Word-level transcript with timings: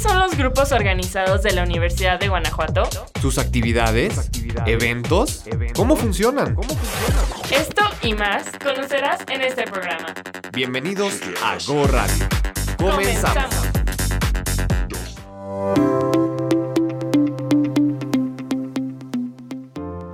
¿Cuáles 0.00 0.12
son 0.12 0.28
los 0.28 0.38
grupos 0.38 0.70
organizados 0.70 1.42
de 1.42 1.50
la 1.52 1.64
Universidad 1.64 2.20
de 2.20 2.28
Guanajuato? 2.28 2.84
¿Sus 3.20 3.36
actividades? 3.36 4.30
¿Eventos? 4.64 5.44
¿Cómo 5.74 5.96
funcionan? 5.96 6.56
Esto 7.50 7.82
y 8.02 8.14
más 8.14 8.44
conocerás 8.62 9.22
en 9.28 9.40
este 9.40 9.64
programa. 9.64 10.14
Bienvenidos 10.52 11.20
a 11.42 11.56
Go 11.66 11.88
Radio. 11.88 12.28
Comenzamos. 12.76 13.54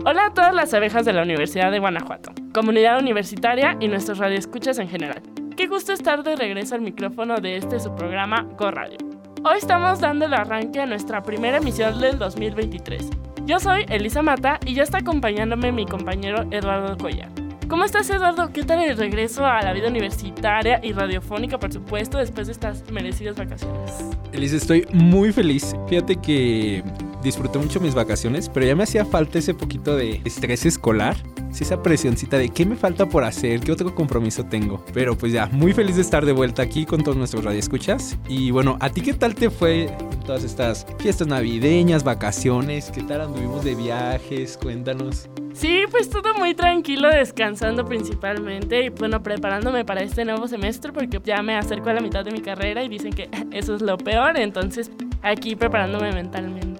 Hola 0.06 0.26
a 0.26 0.34
todas 0.34 0.54
las 0.54 0.72
abejas 0.72 1.04
de 1.04 1.12
la 1.12 1.22
Universidad 1.22 1.70
de 1.70 1.78
Guanajuato, 1.78 2.32
comunidad 2.54 2.98
universitaria 3.00 3.76
y 3.80 3.88
nuestros 3.88 4.16
radioescuchas 4.16 4.78
en 4.78 4.88
general. 4.88 5.22
Qué 5.58 5.66
gusto 5.66 5.92
estar 5.92 6.22
de 6.22 6.36
regreso 6.36 6.74
al 6.74 6.80
micrófono 6.80 7.36
de 7.36 7.58
este 7.58 7.78
su 7.80 7.94
programa 7.94 8.46
Go 8.56 8.70
Radio. 8.70 9.03
Hoy 9.46 9.58
estamos 9.58 10.00
dando 10.00 10.24
el 10.24 10.32
arranque 10.32 10.80
a 10.80 10.86
nuestra 10.86 11.22
primera 11.22 11.58
emisión 11.58 12.00
del 12.00 12.18
2023. 12.18 13.10
Yo 13.44 13.60
soy 13.60 13.84
Elisa 13.90 14.22
Mata 14.22 14.58
y 14.64 14.72
ya 14.72 14.82
está 14.82 14.98
acompañándome 14.98 15.70
mi 15.70 15.84
compañero 15.84 16.46
Eduardo 16.50 16.96
Collar. 16.96 17.28
¿Cómo 17.68 17.84
estás 17.84 18.08
Eduardo? 18.08 18.54
¿Qué 18.54 18.62
tal 18.62 18.80
el 18.80 18.96
regreso 18.96 19.44
a 19.44 19.60
la 19.60 19.74
vida 19.74 19.88
universitaria 19.88 20.80
y 20.82 20.94
radiofónica, 20.94 21.58
por 21.58 21.70
supuesto, 21.70 22.16
después 22.16 22.46
de 22.46 22.54
estas 22.54 22.90
merecidas 22.90 23.36
vacaciones? 23.36 23.92
Elisa, 24.32 24.56
estoy 24.56 24.86
muy 24.94 25.30
feliz. 25.30 25.76
Fíjate 25.90 26.16
que 26.16 26.82
disfruté 27.22 27.58
mucho 27.58 27.80
mis 27.80 27.94
vacaciones, 27.94 28.48
pero 28.48 28.64
ya 28.64 28.74
me 28.74 28.84
hacía 28.84 29.04
falta 29.04 29.38
ese 29.38 29.52
poquito 29.52 29.94
de 29.94 30.22
estrés 30.24 30.64
escolar. 30.64 31.16
Sí, 31.54 31.62
esa 31.62 31.80
presioncita 31.80 32.36
de 32.36 32.48
qué 32.48 32.66
me 32.66 32.74
falta 32.74 33.06
por 33.06 33.22
hacer, 33.22 33.60
qué 33.60 33.70
otro 33.70 33.94
compromiso 33.94 34.44
tengo. 34.44 34.84
Pero 34.92 35.16
pues 35.16 35.32
ya, 35.32 35.46
muy 35.46 35.72
feliz 35.72 35.94
de 35.94 36.02
estar 36.02 36.26
de 36.26 36.32
vuelta 36.32 36.62
aquí 36.62 36.84
con 36.84 37.04
todos 37.04 37.16
nuestros 37.16 37.44
radioescuchas. 37.44 38.18
Y 38.26 38.50
bueno, 38.50 38.76
¿a 38.80 38.90
ti 38.90 39.02
qué 39.02 39.12
tal 39.12 39.36
te 39.36 39.50
fue 39.50 39.88
todas 40.26 40.42
estas 40.42 40.84
fiestas 40.98 41.28
navideñas, 41.28 42.02
vacaciones? 42.02 42.90
¿Qué 42.90 43.04
tal 43.04 43.20
anduvimos 43.20 43.62
de 43.62 43.76
viajes? 43.76 44.58
Cuéntanos. 44.60 45.28
Sí, 45.52 45.84
pues 45.92 46.10
todo 46.10 46.34
muy 46.34 46.54
tranquilo, 46.54 47.08
descansando 47.08 47.84
principalmente 47.84 48.86
y 48.86 48.88
bueno, 48.88 49.22
preparándome 49.22 49.84
para 49.84 50.02
este 50.02 50.24
nuevo 50.24 50.48
semestre 50.48 50.92
porque 50.92 51.20
ya 51.22 51.40
me 51.44 51.56
acerco 51.56 51.88
a 51.90 51.92
la 51.92 52.00
mitad 52.00 52.24
de 52.24 52.32
mi 52.32 52.40
carrera 52.40 52.82
y 52.82 52.88
dicen 52.88 53.12
que 53.12 53.30
eso 53.52 53.76
es 53.76 53.80
lo 53.80 53.96
peor, 53.96 54.36
entonces 54.40 54.90
aquí 55.22 55.54
preparándome 55.54 56.10
mentalmente. 56.10 56.73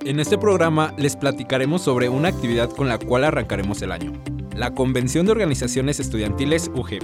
En 0.05 0.21
este 0.21 0.38
programa 0.38 0.94
les 0.97 1.17
platicaremos 1.17 1.83
sobre 1.83 2.09
una 2.09 2.28
actividad 2.28 2.71
con 2.71 2.88
la 2.88 2.99
cual 2.99 3.25
arrancaremos 3.25 3.83
el 3.83 3.91
año, 3.93 4.12
la 4.55 4.72
Convención 4.72 5.27
de 5.27 5.33
Organizaciones 5.33 6.00
Estudiantiles 6.00 6.71
UG. 6.75 7.00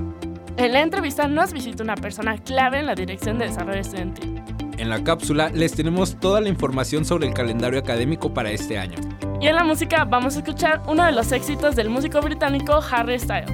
En 0.56 0.72
la 0.72 0.82
entrevista 0.82 1.26
nos 1.26 1.52
visita 1.52 1.82
una 1.82 1.96
persona 1.96 2.38
clave 2.38 2.78
en 2.78 2.86
la 2.86 2.94
Dirección 2.94 3.38
de 3.38 3.46
Desarrollo 3.46 3.80
Estudiantil. 3.80 4.40
En 4.78 4.88
la 4.88 5.02
cápsula 5.02 5.50
les 5.50 5.74
tenemos 5.74 6.20
toda 6.20 6.40
la 6.40 6.48
información 6.48 7.04
sobre 7.04 7.26
el 7.26 7.34
calendario 7.34 7.80
académico 7.80 8.32
para 8.32 8.52
este 8.52 8.78
año. 8.78 8.96
Y 9.40 9.48
en 9.48 9.56
la 9.56 9.64
música 9.64 10.04
vamos 10.04 10.36
a 10.36 10.38
escuchar 10.38 10.80
uno 10.86 11.04
de 11.04 11.10
los 11.10 11.32
éxitos 11.32 11.74
del 11.74 11.90
músico 11.90 12.20
británico 12.20 12.80
Harry 12.88 13.18
Styles. 13.18 13.50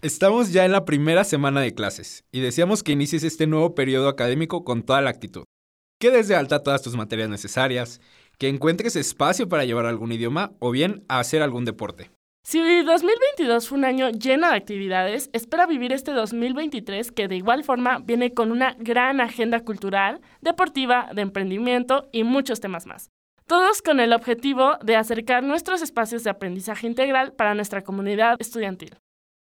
Estamos 0.00 0.52
ya 0.52 0.64
en 0.64 0.72
la 0.72 0.86
primera 0.86 1.24
semana 1.24 1.60
de 1.60 1.74
clases 1.74 2.24
y 2.32 2.40
deseamos 2.40 2.82
que 2.82 2.92
inicies 2.92 3.24
este 3.24 3.46
nuevo 3.46 3.74
periodo 3.74 4.08
académico 4.08 4.64
con 4.64 4.84
toda 4.84 5.02
la 5.02 5.10
actitud. 5.10 5.44
Que 5.98 6.10
des 6.10 6.28
de 6.28 6.36
alta 6.36 6.62
todas 6.62 6.82
tus 6.82 6.94
materias 6.94 7.28
necesarias, 7.28 8.00
que 8.38 8.48
encuentres 8.48 8.96
espacio 8.96 9.48
para 9.48 9.64
llevar 9.64 9.86
algún 9.86 10.12
idioma 10.12 10.52
o 10.58 10.70
bien 10.70 11.04
a 11.08 11.18
hacer 11.18 11.42
algún 11.42 11.64
deporte. 11.64 12.10
Si 12.46 12.60
2022 12.60 13.68
fue 13.68 13.78
un 13.78 13.84
año 13.84 14.08
lleno 14.10 14.48
de 14.48 14.54
actividades, 14.54 15.30
espera 15.32 15.66
vivir 15.66 15.92
este 15.92 16.12
2023 16.12 17.10
que 17.10 17.26
de 17.26 17.34
igual 17.34 17.64
forma 17.64 17.98
viene 17.98 18.34
con 18.34 18.52
una 18.52 18.76
gran 18.78 19.20
agenda 19.20 19.60
cultural, 19.60 20.20
deportiva, 20.42 21.10
de 21.12 21.22
emprendimiento 21.22 22.08
y 22.12 22.22
muchos 22.22 22.60
temas 22.60 22.86
más. 22.86 23.10
Todos 23.48 23.82
con 23.82 23.98
el 23.98 24.12
objetivo 24.12 24.76
de 24.80 24.94
acercar 24.94 25.42
nuestros 25.42 25.82
espacios 25.82 26.22
de 26.22 26.30
aprendizaje 26.30 26.86
integral 26.86 27.32
para 27.32 27.54
nuestra 27.54 27.82
comunidad 27.82 28.36
estudiantil. 28.38 28.96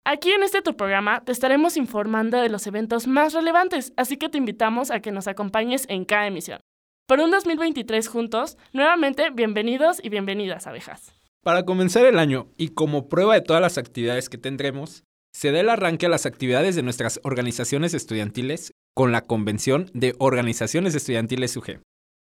Aquí 0.06 0.32
en 0.32 0.44
este 0.44 0.62
tu 0.62 0.78
programa 0.78 1.22
te 1.26 1.34
estaremos 1.34 1.76
informando 1.76 2.40
de 2.40 2.48
los 2.48 2.66
eventos 2.66 3.08
más 3.08 3.34
relevantes, 3.34 3.92
así 3.98 4.16
que 4.16 4.30
te 4.30 4.38
invitamos 4.38 4.90
a 4.92 5.02
que 5.02 5.12
nos 5.12 5.28
acompañes 5.28 5.86
en 5.90 6.06
cada 6.06 6.28
emisión. 6.28 6.60
Por 7.08 7.20
un 7.20 7.30
2023 7.30 8.08
juntos, 8.08 8.58
nuevamente 8.74 9.30
bienvenidos 9.30 10.04
y 10.04 10.10
bienvenidas 10.10 10.66
abejas. 10.66 11.14
Para 11.44 11.64
comenzar 11.64 12.04
el 12.08 12.18
año 12.18 12.48
y 12.58 12.70
como 12.70 13.10
prueba 13.10 13.36
de 13.36 13.42
todas 13.42 13.62
las 13.62 13.78
actividades 13.78 14.28
que 14.28 14.40
tendremos, 14.40 15.04
se 15.32 15.52
da 15.52 15.60
el 15.60 15.70
arranque 15.70 16.08
a 16.08 16.10
las 16.10 16.26
actividades 16.26 16.76
de 16.76 16.82
nuestras 16.82 17.20
organizaciones 17.24 17.94
estudiantiles 17.94 18.72
con 18.96 19.12
la 19.12 19.22
Convención 19.22 19.92
de 19.94 20.16
Organizaciones 20.18 20.96
Estudiantiles 20.96 21.56
UG, 21.56 21.80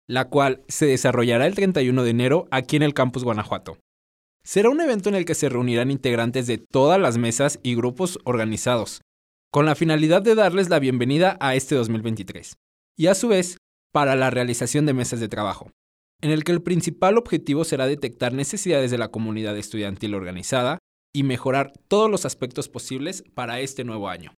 la 0.06 0.28
cual 0.28 0.62
se 0.68 0.84
desarrollará 0.84 1.46
el 1.46 1.54
31 1.54 2.02
de 2.02 2.10
enero 2.10 2.46
aquí 2.50 2.76
en 2.76 2.82
el 2.82 2.92
campus 2.92 3.24
Guanajuato. 3.24 3.78
Será 4.44 4.68
un 4.68 4.82
evento 4.82 5.08
en 5.08 5.14
el 5.14 5.24
que 5.24 5.34
se 5.34 5.48
reunirán 5.48 5.90
integrantes 5.90 6.46
de 6.46 6.58
todas 6.58 7.00
las 7.00 7.16
mesas 7.16 7.58
y 7.62 7.74
grupos 7.74 8.18
organizados, 8.24 9.00
con 9.50 9.64
la 9.64 9.74
finalidad 9.74 10.20
de 10.20 10.34
darles 10.34 10.68
la 10.68 10.78
bienvenida 10.78 11.38
a 11.40 11.54
este 11.54 11.74
2023, 11.74 12.58
y 12.98 13.06
a 13.06 13.14
su 13.14 13.28
vez 13.28 13.56
para 13.92 14.16
la 14.16 14.30
realización 14.30 14.86
de 14.86 14.94
mesas 14.94 15.20
de 15.20 15.28
trabajo, 15.28 15.70
en 16.20 16.30
el 16.30 16.44
que 16.44 16.52
el 16.52 16.62
principal 16.62 17.16
objetivo 17.16 17.64
será 17.64 17.86
detectar 17.86 18.32
necesidades 18.32 18.90
de 18.90 18.98
la 18.98 19.08
comunidad 19.08 19.56
estudiantil 19.56 20.14
organizada 20.14 20.78
y 21.14 21.22
mejorar 21.22 21.72
todos 21.88 22.10
los 22.10 22.24
aspectos 22.24 22.68
posibles 22.68 23.24
para 23.34 23.60
este 23.60 23.84
nuevo 23.84 24.08
año. 24.08 24.34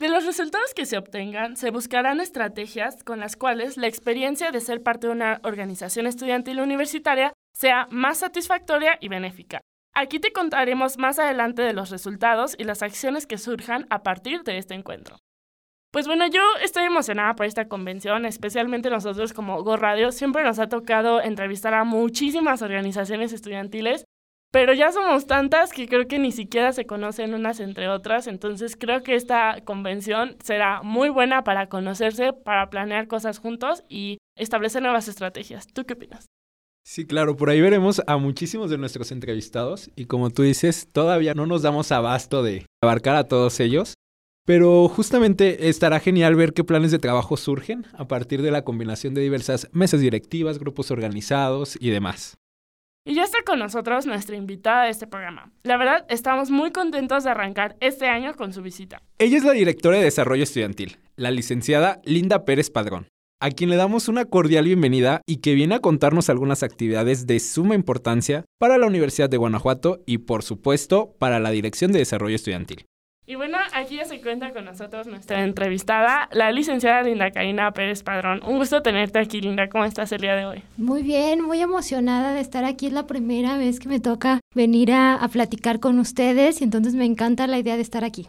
De 0.00 0.08
los 0.08 0.26
resultados 0.26 0.74
que 0.74 0.86
se 0.86 0.98
obtengan, 0.98 1.56
se 1.56 1.70
buscarán 1.70 2.20
estrategias 2.20 3.02
con 3.04 3.20
las 3.20 3.36
cuales 3.36 3.76
la 3.76 3.86
experiencia 3.86 4.50
de 4.50 4.60
ser 4.60 4.82
parte 4.82 5.06
de 5.06 5.12
una 5.12 5.40
organización 5.44 6.06
estudiantil 6.06 6.60
universitaria 6.60 7.32
sea 7.54 7.86
más 7.90 8.18
satisfactoria 8.18 8.98
y 9.00 9.08
benéfica. 9.08 9.60
Aquí 9.94 10.18
te 10.18 10.32
contaremos 10.32 10.98
más 10.98 11.20
adelante 11.20 11.62
de 11.62 11.72
los 11.72 11.90
resultados 11.90 12.56
y 12.58 12.64
las 12.64 12.82
acciones 12.82 13.26
que 13.26 13.38
surjan 13.38 13.86
a 13.90 14.02
partir 14.02 14.42
de 14.42 14.58
este 14.58 14.74
encuentro. 14.74 15.16
Pues 15.94 16.08
bueno, 16.08 16.26
yo 16.26 16.40
estoy 16.60 16.82
emocionada 16.82 17.36
por 17.36 17.46
esta 17.46 17.68
convención, 17.68 18.26
especialmente 18.26 18.90
nosotros 18.90 19.32
como 19.32 19.62
Go 19.62 19.76
Radio. 19.76 20.10
Siempre 20.10 20.42
nos 20.42 20.58
ha 20.58 20.68
tocado 20.68 21.22
entrevistar 21.22 21.72
a 21.72 21.84
muchísimas 21.84 22.62
organizaciones 22.62 23.32
estudiantiles, 23.32 24.04
pero 24.50 24.72
ya 24.72 24.90
somos 24.90 25.28
tantas 25.28 25.72
que 25.72 25.86
creo 25.86 26.08
que 26.08 26.18
ni 26.18 26.32
siquiera 26.32 26.72
se 26.72 26.84
conocen 26.84 27.32
unas 27.32 27.60
entre 27.60 27.88
otras. 27.88 28.26
Entonces 28.26 28.76
creo 28.76 29.04
que 29.04 29.14
esta 29.14 29.60
convención 29.64 30.36
será 30.42 30.82
muy 30.82 31.10
buena 31.10 31.44
para 31.44 31.68
conocerse, 31.68 32.32
para 32.32 32.70
planear 32.70 33.06
cosas 33.06 33.38
juntos 33.38 33.84
y 33.88 34.18
establecer 34.36 34.82
nuevas 34.82 35.06
estrategias. 35.06 35.68
¿Tú 35.68 35.84
qué 35.84 35.94
opinas? 35.94 36.26
Sí, 36.84 37.06
claro, 37.06 37.36
por 37.36 37.50
ahí 37.50 37.60
veremos 37.60 38.02
a 38.08 38.16
muchísimos 38.16 38.68
de 38.68 38.78
nuestros 38.78 39.12
entrevistados 39.12 39.92
y 39.94 40.06
como 40.06 40.30
tú 40.30 40.42
dices, 40.42 40.88
todavía 40.90 41.34
no 41.34 41.46
nos 41.46 41.62
damos 41.62 41.92
abasto 41.92 42.42
de 42.42 42.66
abarcar 42.82 43.14
a 43.14 43.28
todos 43.28 43.60
ellos, 43.60 43.94
pero 44.44 44.88
justamente 44.88 45.68
estará 45.68 46.00
genial 46.00 46.34
ver 46.34 46.52
qué 46.52 46.64
planes 46.64 46.90
de 46.90 46.98
trabajo 46.98 47.36
surgen 47.36 47.86
a 47.94 48.06
partir 48.06 48.42
de 48.42 48.50
la 48.50 48.62
combinación 48.62 49.14
de 49.14 49.22
diversas 49.22 49.68
mesas 49.72 50.00
directivas, 50.00 50.58
grupos 50.58 50.90
organizados 50.90 51.76
y 51.80 51.90
demás. 51.90 52.36
Y 53.06 53.14
ya 53.14 53.24
está 53.24 53.38
con 53.44 53.58
nosotros 53.58 54.06
nuestra 54.06 54.34
invitada 54.34 54.84
de 54.84 54.90
este 54.90 55.06
programa. 55.06 55.52
La 55.62 55.76
verdad, 55.76 56.06
estamos 56.08 56.50
muy 56.50 56.70
contentos 56.70 57.24
de 57.24 57.30
arrancar 57.30 57.76
este 57.80 58.06
año 58.06 58.34
con 58.34 58.54
su 58.54 58.62
visita. 58.62 59.02
Ella 59.18 59.36
es 59.36 59.44
la 59.44 59.52
directora 59.52 59.98
de 59.98 60.04
Desarrollo 60.04 60.42
Estudiantil, 60.42 60.96
la 61.16 61.30
licenciada 61.30 62.00
Linda 62.04 62.44
Pérez 62.46 62.70
Padrón. 62.70 63.08
a 63.40 63.50
quien 63.50 63.68
le 63.68 63.76
damos 63.76 64.08
una 64.08 64.24
cordial 64.24 64.64
bienvenida 64.64 65.20
y 65.26 65.38
que 65.38 65.52
viene 65.52 65.74
a 65.74 65.80
contarnos 65.80 66.30
algunas 66.30 66.62
actividades 66.62 67.26
de 67.26 67.40
suma 67.40 67.74
importancia 67.74 68.46
para 68.58 68.78
la 68.78 68.86
Universidad 68.86 69.28
de 69.28 69.36
Guanajuato 69.36 70.00
y 70.06 70.18
por 70.18 70.42
supuesto 70.42 71.14
para 71.18 71.40
la 71.40 71.50
Dirección 71.50 71.92
de 71.92 71.98
Desarrollo 71.98 72.36
Estudiantil. 72.36 72.86
Y 73.26 73.36
bueno, 73.36 73.56
aquí 73.72 73.96
ya 73.96 74.04
se 74.04 74.20
cuenta 74.20 74.52
con 74.52 74.66
nosotros 74.66 75.06
nuestra 75.06 75.44
entrevistada, 75.44 76.28
la 76.32 76.52
licenciada 76.52 77.02
Linda 77.02 77.30
Karina 77.30 77.72
Pérez 77.72 78.02
Padrón. 78.02 78.42
Un 78.46 78.58
gusto 78.58 78.82
tenerte 78.82 79.18
aquí, 79.18 79.40
Linda. 79.40 79.70
¿Cómo 79.70 79.86
estás 79.86 80.12
el 80.12 80.20
día 80.20 80.36
de 80.36 80.44
hoy? 80.44 80.62
Muy 80.76 81.02
bien, 81.02 81.40
muy 81.40 81.58
emocionada 81.62 82.34
de 82.34 82.40
estar 82.40 82.64
aquí. 82.64 82.86
Es 82.86 82.92
la 82.92 83.06
primera 83.06 83.56
vez 83.56 83.80
que 83.80 83.88
me 83.88 83.98
toca 83.98 84.40
venir 84.54 84.92
a, 84.92 85.14
a 85.14 85.28
platicar 85.28 85.80
con 85.80 85.98
ustedes 86.00 86.60
y 86.60 86.64
entonces 86.64 86.94
me 86.94 87.06
encanta 87.06 87.46
la 87.46 87.58
idea 87.58 87.76
de 87.76 87.82
estar 87.82 88.04
aquí. 88.04 88.28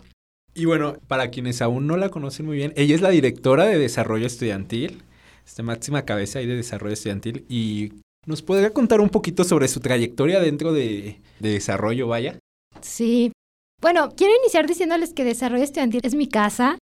Y 0.54 0.64
bueno, 0.64 0.96
para 1.10 1.30
quienes 1.30 1.62
aún 1.62 1.88
no 1.88 1.98
la 1.98 2.08
conocen 2.08 2.46
muy 2.46 2.56
bien, 2.56 2.72
ella 2.78 2.96
es 2.96 3.02
la 3.02 3.10
directora 3.10 3.66
de 3.66 3.78
Desarrollo 3.78 4.26
Estudiantil, 4.26 5.04
esta 5.46 5.62
máxima 5.62 6.06
cabeza 6.06 6.40
ahí 6.40 6.46
de 6.46 6.56
Desarrollo 6.56 6.94
Estudiantil, 6.94 7.44
y 7.50 7.92
nos 8.26 8.42
podría 8.42 8.72
contar 8.72 9.02
un 9.02 9.10
poquito 9.10 9.44
sobre 9.44 9.68
su 9.68 9.82
trayectoria 9.82 10.40
dentro 10.40 10.72
de, 10.72 11.20
de 11.42 11.50
desarrollo, 11.50 12.08
vaya. 12.08 12.40
Sí, 12.80 13.34
bueno, 13.82 14.12
quiero 14.16 14.34
iniciar 14.42 14.68
diciéndoles 14.68 15.14
que 15.14 15.24
Desarrollo 15.24 15.64
Estudiantil 15.64 16.02
es 16.04 16.16
mi 16.16 16.28
casa. 16.28 16.78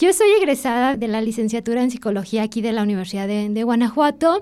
Yo 0.00 0.12
soy 0.12 0.30
egresada 0.30 0.96
de 0.96 1.08
la 1.08 1.20
licenciatura 1.20 1.82
en 1.82 1.90
psicología 1.90 2.42
aquí 2.42 2.62
de 2.62 2.72
la 2.72 2.82
Universidad 2.82 3.28
de, 3.28 3.62
Guanajuato. 3.62 4.40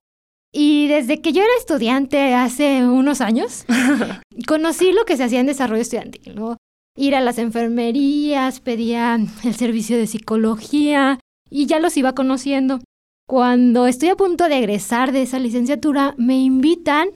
Y 0.52 0.88
desde 0.88 1.20
que 1.20 1.32
yo 1.32 1.42
era 1.42 1.52
estudiante 1.58 2.34
hace 2.34 2.86
unos 2.86 3.20
años, 3.20 3.66
conocí 4.46 4.92
lo 4.92 5.04
que 5.04 5.16
se 5.16 5.24
hacía 5.24 5.40
en 5.40 5.46
desarrollo 5.46 5.82
estudiantil, 5.82 6.36
¿no? 6.36 6.56
Ir 6.96 7.14
a 7.14 7.20
las 7.20 7.38
enfermerías, 7.38 8.60
pedía 8.60 9.18
el 9.44 9.54
servicio 9.54 9.98
de 9.98 10.06
psicología 10.06 11.20
y 11.50 11.66
ya 11.66 11.80
los 11.80 11.96
iba 11.96 12.14
conociendo. 12.14 12.80
Cuando 13.28 13.86
estoy 13.86 14.08
a 14.08 14.16
punto 14.16 14.48
de 14.48 14.58
egresar 14.58 15.12
de 15.12 15.22
esa 15.22 15.38
licenciatura, 15.38 16.14
me 16.16 16.38
invitan 16.38 17.10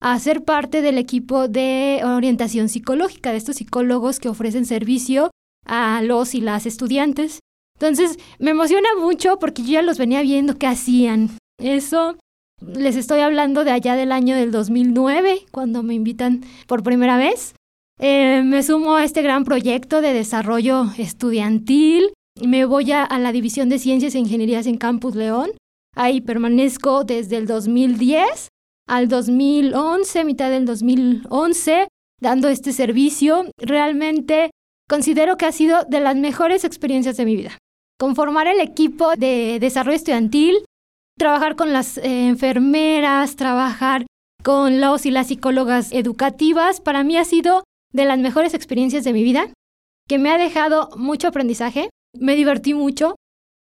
a 0.00 0.18
ser 0.18 0.44
parte 0.44 0.82
del 0.82 0.98
equipo 0.98 1.48
de 1.48 2.02
orientación 2.04 2.68
psicológica, 2.68 3.30
de 3.30 3.38
estos 3.38 3.56
psicólogos 3.56 4.20
que 4.20 4.28
ofrecen 4.28 4.66
servicio 4.66 5.30
a 5.66 6.02
los 6.02 6.34
y 6.34 6.40
las 6.40 6.66
estudiantes. 6.66 7.40
Entonces, 7.78 8.18
me 8.38 8.50
emociona 8.50 8.88
mucho 9.00 9.38
porque 9.38 9.62
yo 9.62 9.72
ya 9.72 9.82
los 9.82 9.98
venía 9.98 10.22
viendo 10.22 10.58
qué 10.58 10.66
hacían. 10.66 11.30
Eso 11.58 12.16
les 12.60 12.96
estoy 12.96 13.20
hablando 13.20 13.64
de 13.64 13.72
allá 13.72 13.96
del 13.96 14.12
año 14.12 14.36
del 14.36 14.50
2009, 14.50 15.46
cuando 15.50 15.82
me 15.82 15.94
invitan 15.94 16.42
por 16.66 16.82
primera 16.82 17.16
vez. 17.16 17.54
Eh, 18.00 18.42
me 18.44 18.62
sumo 18.62 18.96
a 18.96 19.04
este 19.04 19.22
gran 19.22 19.44
proyecto 19.44 20.00
de 20.00 20.12
desarrollo 20.12 20.86
estudiantil. 20.98 22.12
Me 22.44 22.64
voy 22.64 22.92
a, 22.92 23.04
a 23.04 23.18
la 23.18 23.32
División 23.32 23.68
de 23.68 23.78
Ciencias 23.78 24.14
e 24.14 24.18
Ingenierías 24.18 24.66
en 24.66 24.76
Campus 24.76 25.14
León. 25.14 25.50
Ahí 25.96 26.20
permanezco 26.20 27.04
desde 27.04 27.36
el 27.36 27.46
2010 27.46 28.48
al 28.86 29.08
2011, 29.08 30.24
mitad 30.24 30.50
del 30.50 30.66
2011, 30.66 31.88
dando 32.20 32.48
este 32.48 32.72
servicio. 32.72 33.46
Realmente 33.58 34.50
considero 34.88 35.36
que 35.36 35.46
ha 35.46 35.52
sido 35.52 35.84
de 35.84 36.00
las 36.00 36.16
mejores 36.16 36.64
experiencias 36.64 37.16
de 37.16 37.24
mi 37.24 37.36
vida. 37.36 37.58
Conformar 37.98 38.46
el 38.46 38.60
equipo 38.60 39.14
de 39.16 39.58
desarrollo 39.60 39.96
estudiantil, 39.96 40.64
trabajar 41.16 41.56
con 41.56 41.72
las 41.72 41.98
enfermeras, 41.98 43.36
trabajar 43.36 44.06
con 44.42 44.80
los 44.80 45.06
y 45.06 45.10
las 45.10 45.28
psicólogas 45.28 45.92
educativas, 45.92 46.80
para 46.80 47.04
mí 47.04 47.16
ha 47.16 47.24
sido 47.24 47.64
de 47.92 48.04
las 48.04 48.18
mejores 48.18 48.52
experiencias 48.52 49.04
de 49.04 49.12
mi 49.12 49.22
vida, 49.22 49.48
que 50.08 50.18
me 50.18 50.30
ha 50.30 50.38
dejado 50.38 50.90
mucho 50.96 51.28
aprendizaje, 51.28 51.88
me 52.18 52.34
divertí 52.34 52.74
mucho, 52.74 53.14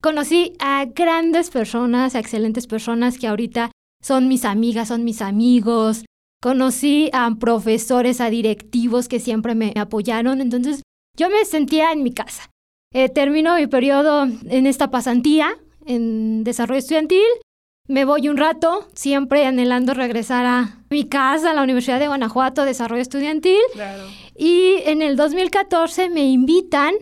conocí 0.01 0.53
a 0.59 0.85
grandes 0.85 1.49
personas, 1.49 2.13
a 2.13 2.19
excelentes 2.19 2.67
personas 2.67 3.17
que 3.17 3.27
ahorita 3.27 3.71
son 4.01 4.27
mis 4.27 4.45
amigas, 4.45 4.87
son 4.87 5.03
mis 5.03 5.21
amigos. 5.21 6.05
Conocí 6.41 7.09
a 7.13 7.29
profesores, 7.39 8.21
a 8.21 8.29
directivos 8.29 9.07
que 9.07 9.19
siempre 9.19 9.55
me 9.55 9.73
apoyaron, 9.75 10.41
entonces 10.41 10.83
yo 11.17 11.29
me 11.29 11.43
sentía 11.45 11.91
en 11.91 12.03
mi 12.03 12.13
casa. 12.13 12.49
Eh, 12.93 13.09
termino 13.09 13.55
mi 13.55 13.67
periodo 13.67 14.23
en 14.23 14.65
esta 14.65 14.89
pasantía 14.89 15.57
en 15.85 16.43
desarrollo 16.43 16.79
estudiantil, 16.79 17.25
me 17.89 18.05
voy 18.05 18.29
un 18.29 18.37
rato, 18.37 18.87
siempre 18.93 19.47
anhelando 19.47 19.95
regresar 19.95 20.45
a 20.45 20.83
mi 20.91 21.09
casa, 21.09 21.49
a 21.49 21.53
la 21.55 21.63
Universidad 21.63 21.99
de 21.99 22.07
Guanajuato, 22.07 22.63
desarrollo 22.63 23.01
estudiantil. 23.01 23.59
Y 24.37 24.75
en 24.85 25.01
el 25.01 25.15
2014 25.15 26.09
me 26.09 26.25
invitan 26.25 26.93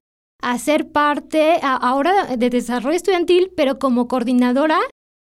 a 0.42 0.58
ser 0.58 0.90
parte 0.90 1.60
ahora 1.62 2.38
de 2.38 2.50
desarrollo 2.50 2.96
estudiantil, 2.96 3.52
pero 3.58 3.80
como 3.80 4.08
coordinadora 4.08 4.80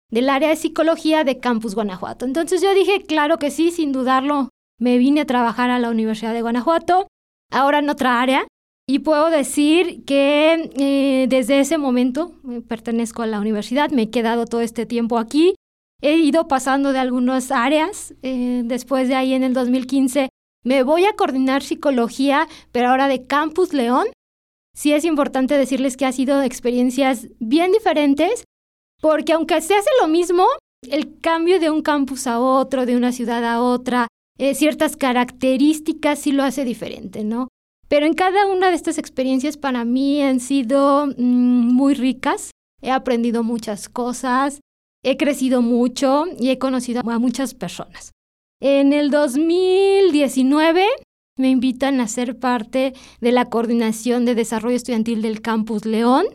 del 0.10 0.30
área 0.30 0.50
de 0.50 0.56
psicología 0.56 1.24
de 1.24 1.40
Campus 1.40 1.76
Guanajuato. 1.76 2.26
Entonces 2.26 2.62
yo 2.62 2.74
dije, 2.74 3.04
claro 3.04 3.40
que 3.40 3.52
sí, 3.52 3.72
sin 3.72 3.92
dudarlo, 3.92 4.50
me 4.80 4.98
vine 4.98 5.22
a 5.22 5.26
trabajar 5.26 5.70
a 5.70 5.80
la 5.80 5.90
Universidad 5.90 6.34
de 6.34 6.42
Guanajuato, 6.42 7.08
ahora 7.52 7.80
en 7.80 7.90
otra 7.90 8.22
área, 8.22 8.48
y 8.88 9.00
puedo 9.00 9.30
decir 9.30 10.06
que 10.06 10.72
eh, 10.78 11.28
desde 11.28 11.60
ese 11.60 11.78
momento 11.78 12.34
eh, 12.50 12.62
pertenezco 12.62 13.22
a 13.22 13.28
la 13.28 13.40
universidad, 13.40 13.90
me 13.92 14.04
he 14.04 14.10
quedado 14.10 14.46
todo 14.46 14.62
este 14.62 14.86
tiempo 14.86 15.18
aquí, 15.18 15.56
he 16.02 16.18
ido 16.18 16.48
pasando 16.48 16.94
de 16.94 17.00
algunas 17.00 17.52
áreas, 17.52 18.14
eh, 18.22 18.62
después 18.64 19.10
de 19.10 19.16
ahí 19.16 19.34
en 19.34 19.44
el 19.44 19.54
2015 19.54 20.30
me 20.64 20.84
voy 20.84 21.06
a 21.06 21.14
coordinar 21.14 21.64
psicología, 21.64 22.48
pero 22.72 22.90
ahora 22.90 23.08
de 23.08 23.26
Campus 23.26 23.74
León. 23.74 24.08
Sí 24.76 24.92
es 24.92 25.06
importante 25.06 25.58
decirles 25.58 25.96
que 25.96 26.06
ha 26.06 26.12
sido 26.12 26.42
experiencias 26.42 27.30
bien 27.40 27.72
diferentes, 27.72 28.44
porque 29.02 29.34
aunque 29.34 29.60
se 29.62 29.76
hace 29.76 29.90
lo 30.02 30.08
mismo, 30.08 30.46
el 30.90 31.20
cambio 31.20 31.60
de 31.60 31.70
un 31.70 31.82
campus 31.82 32.28
a 32.28 32.40
otro, 32.40 32.86
de 32.86 32.96
una 32.96 33.12
ciudad 33.12 33.44
a 33.46 33.62
otra, 33.62 34.08
eh, 34.38 34.54
ciertas 34.54 34.96
características 34.96 36.20
sí 36.20 36.32
lo 36.32 36.44
hace 36.44 36.64
diferente, 36.64 37.24
¿no? 37.24 37.48
Pero 37.88 38.06
en 38.06 38.14
cada 38.14 38.48
una 38.48 38.70
de 38.70 38.76
estas 38.76 38.98
experiencias 38.98 39.58
para 39.58 39.86
mí 39.86 40.22
han 40.22 40.40
sido 40.40 41.08
mm, 41.08 41.74
muy 41.74 41.94
ricas. 41.94 42.52
He 42.82 42.92
aprendido 42.92 43.44
muchas 43.44 43.90
cosas, 43.90 44.60
he 45.04 45.18
crecido 45.18 45.62
mucho 45.62 46.26
y 46.40 46.50
he 46.50 46.60
conocido 46.60 47.02
a 47.10 47.20
muchas 47.20 47.54
personas. 47.54 48.12
En 48.62 48.94
el 48.94 49.10
2019 49.10 50.86
me 51.38 51.50
invitan 51.50 52.02
a 52.02 52.08
ser 52.08 52.38
parte 52.38 52.94
de 53.22 53.32
la 53.32 53.46
coordinación 53.46 54.26
de 54.26 54.36
desarrollo 54.36 54.76
estudiantil 54.76 55.22
del 55.22 55.42
Campus 55.42 55.86
León. 55.86 56.26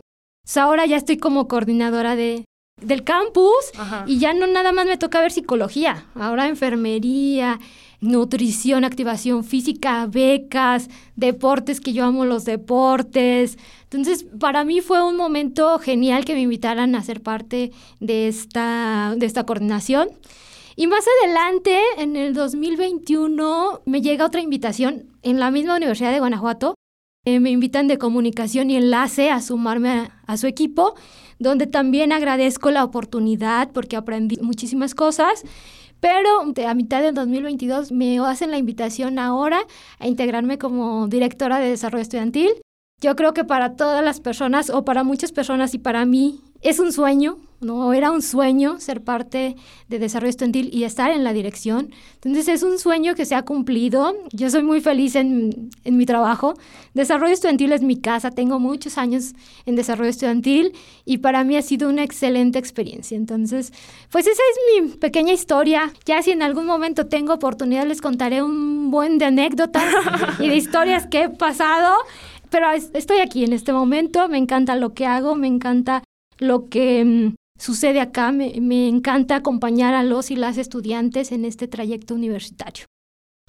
ahora 0.55 0.85
ya 0.85 0.97
estoy 0.97 1.17
como 1.17 1.47
coordinadora 1.47 2.15
de, 2.15 2.45
del 2.83 3.03
campus 3.03 3.71
y 4.05 4.19
ya 4.19 4.33
no 4.33 4.47
nada 4.47 4.71
más 4.71 4.85
me 4.85 4.97
toca 4.97 5.21
ver 5.21 5.31
psicología, 5.31 6.05
ahora 6.15 6.47
enfermería, 6.47 7.59
nutrición, 8.03 8.83
activación 8.83 9.43
física, 9.43 10.05
becas, 10.07 10.89
deportes, 11.15 11.79
que 11.79 11.93
yo 11.93 12.03
amo 12.03 12.25
los 12.25 12.43
deportes. 12.43 13.57
Entonces, 13.83 14.25
para 14.39 14.65
mí 14.65 14.81
fue 14.81 15.01
un 15.01 15.15
momento 15.15 15.79
genial 15.79 16.25
que 16.25 16.33
me 16.33 16.41
invitaran 16.41 16.95
a 16.95 17.03
ser 17.03 17.21
parte 17.21 17.71
de 17.99 18.27
esta, 18.27 19.13
de 19.15 19.25
esta 19.25 19.45
coordinación. 19.45 20.09
Y 20.75 20.87
más 20.87 21.05
adelante, 21.21 21.79
en 21.97 22.15
el 22.15 22.33
2021, 22.33 23.81
me 23.85 24.01
llega 24.01 24.25
otra 24.25 24.41
invitación 24.41 25.05
en 25.21 25.39
la 25.39 25.51
misma 25.51 25.77
Universidad 25.77 26.11
de 26.11 26.19
Guanajuato. 26.19 26.75
Eh, 27.25 27.39
me 27.39 27.51
invitan 27.51 27.87
de 27.87 27.97
comunicación 27.97 28.69
y 28.69 28.75
enlace 28.75 29.31
a 29.31 29.41
sumarme 29.41 30.09
a 30.27 30.35
su 30.35 30.45
equipo 30.45 30.93
donde 31.39 31.67
también 31.67 32.11
agradezco 32.11 32.69
la 32.69 32.83
oportunidad 32.83 33.71
porque 33.71 33.95
aprendí 33.95 34.37
muchísimas 34.41 34.93
cosas. 34.93 35.43
Pero 36.01 36.41
a 36.67 36.73
mitad 36.73 37.01
del 37.01 37.13
2022 37.13 37.93
me 37.93 38.19
hacen 38.19 38.51
la 38.51 38.57
invitación 38.57 39.19
ahora 39.19 39.61
a 39.99 40.07
integrarme 40.07 40.57
como 40.57 41.07
directora 41.07 41.59
de 41.59 41.69
desarrollo 41.69 42.01
estudiantil. 42.01 42.49
Yo 43.01 43.15
creo 43.15 43.33
que 43.33 43.45
para 43.45 43.77
todas 43.77 44.03
las 44.03 44.19
personas 44.19 44.69
o 44.69 44.83
para 44.83 45.05
muchas 45.05 45.31
personas 45.31 45.73
y 45.73 45.79
para 45.79 46.05
mí 46.05 46.41
es 46.61 46.79
un 46.79 46.91
sueño 46.91 47.37
¿no? 47.63 47.93
Era 47.93 48.11
un 48.11 48.21
sueño 48.21 48.79
ser 48.79 49.03
parte 49.03 49.55
de 49.87 49.99
Desarrollo 49.99 50.29
Estudiantil 50.29 50.69
y 50.73 50.83
estar 50.83 51.11
en 51.11 51.23
la 51.23 51.33
dirección. 51.33 51.93
Entonces 52.15 52.47
es 52.47 52.63
un 52.63 52.79
sueño 52.79 53.15
que 53.15 53.25
se 53.25 53.35
ha 53.35 53.43
cumplido. 53.43 54.15
Yo 54.31 54.49
soy 54.49 54.63
muy 54.63 54.81
feliz 54.81 55.15
en, 55.15 55.69
en 55.83 55.97
mi 55.97 56.05
trabajo. 56.05 56.53
Desarrollo 56.93 57.33
Estudiantil 57.33 57.71
es 57.71 57.81
mi 57.81 57.97
casa. 57.97 58.31
Tengo 58.31 58.59
muchos 58.59 58.97
años 58.97 59.33
en 59.65 59.75
Desarrollo 59.75 60.09
Estudiantil 60.09 60.73
y 61.05 61.19
para 61.19 61.43
mí 61.43 61.55
ha 61.55 61.61
sido 61.61 61.89
una 61.89 62.03
excelente 62.03 62.59
experiencia. 62.59 63.17
Entonces, 63.17 63.73
pues 64.11 64.27
esa 64.27 64.41
es 64.41 64.83
mi 64.83 64.89
pequeña 64.97 65.33
historia. 65.33 65.91
Ya 66.05 66.21
si 66.21 66.31
en 66.31 66.41
algún 66.41 66.65
momento 66.65 67.07
tengo 67.07 67.33
oportunidad 67.33 67.85
les 67.85 68.01
contaré 68.01 68.41
un 68.41 68.91
buen 68.91 69.17
de 69.17 69.25
anécdotas 69.25 69.83
y 70.39 70.47
de 70.47 70.55
historias 70.55 71.07
que 71.07 71.23
he 71.23 71.29
pasado. 71.29 71.93
Pero 72.49 72.67
estoy 72.71 73.17
aquí 73.17 73.43
en 73.43 73.53
este 73.53 73.73
momento, 73.73 74.27
me 74.29 74.37
encanta 74.37 74.75
lo 74.75 74.93
que 74.93 75.07
hago, 75.07 75.35
me 75.35 75.47
encanta 75.47 76.03
lo 76.37 76.69
que 76.69 77.03
mm, 77.03 77.35
sucede 77.57 77.99
acá. 77.99 78.31
Me, 78.31 78.53
me 78.61 78.87
encanta 78.87 79.35
acompañar 79.35 79.93
a 79.93 80.03
los 80.03 80.31
y 80.31 80.35
las 80.35 80.57
estudiantes 80.57 81.31
en 81.31 81.45
este 81.45 81.67
trayecto 81.67 82.15
universitario. 82.15 82.85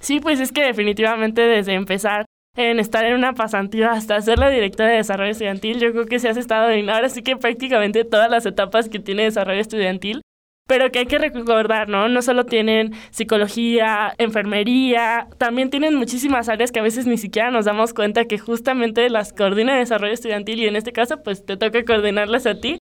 Sí, 0.00 0.20
pues 0.20 0.40
es 0.40 0.52
que 0.52 0.64
definitivamente 0.64 1.42
desde 1.42 1.74
empezar 1.74 2.26
en 2.56 2.78
estar 2.78 3.04
en 3.04 3.14
una 3.14 3.32
pasantía 3.32 3.92
hasta 3.92 4.20
ser 4.20 4.38
la 4.38 4.48
directora 4.48 4.90
de 4.90 4.96
desarrollo 4.96 5.30
estudiantil. 5.30 5.80
Yo 5.80 5.92
creo 5.92 6.06
que 6.06 6.18
si 6.18 6.28
has 6.28 6.36
estado 6.36 6.70
en 6.70 6.88
ahora 6.90 7.08
sí 7.08 7.22
que 7.22 7.36
prácticamente 7.36 8.04
todas 8.04 8.30
las 8.30 8.46
etapas 8.46 8.88
que 8.88 9.00
tiene 9.00 9.24
desarrollo 9.24 9.60
estudiantil 9.60 10.22
pero 10.66 10.90
que 10.90 11.00
hay 11.00 11.06
que 11.06 11.18
recordar, 11.18 11.88
¿no? 11.88 12.08
No 12.08 12.22
solo 12.22 12.46
tienen 12.46 12.94
psicología, 13.10 14.14
enfermería, 14.18 15.28
también 15.38 15.70
tienen 15.70 15.94
muchísimas 15.94 16.48
áreas 16.48 16.72
que 16.72 16.80
a 16.80 16.82
veces 16.82 17.06
ni 17.06 17.18
siquiera 17.18 17.50
nos 17.50 17.66
damos 17.66 17.92
cuenta 17.92 18.24
que 18.24 18.38
justamente 18.38 19.10
las 19.10 19.32
coordina 19.32 19.76
desarrollo 19.76 20.14
estudiantil 20.14 20.60
y 20.60 20.66
en 20.66 20.76
este 20.76 20.92
caso 20.92 21.22
pues 21.22 21.44
te 21.44 21.56
toca 21.56 21.84
coordinarlas 21.84 22.46
a 22.46 22.60
ti. 22.60 22.78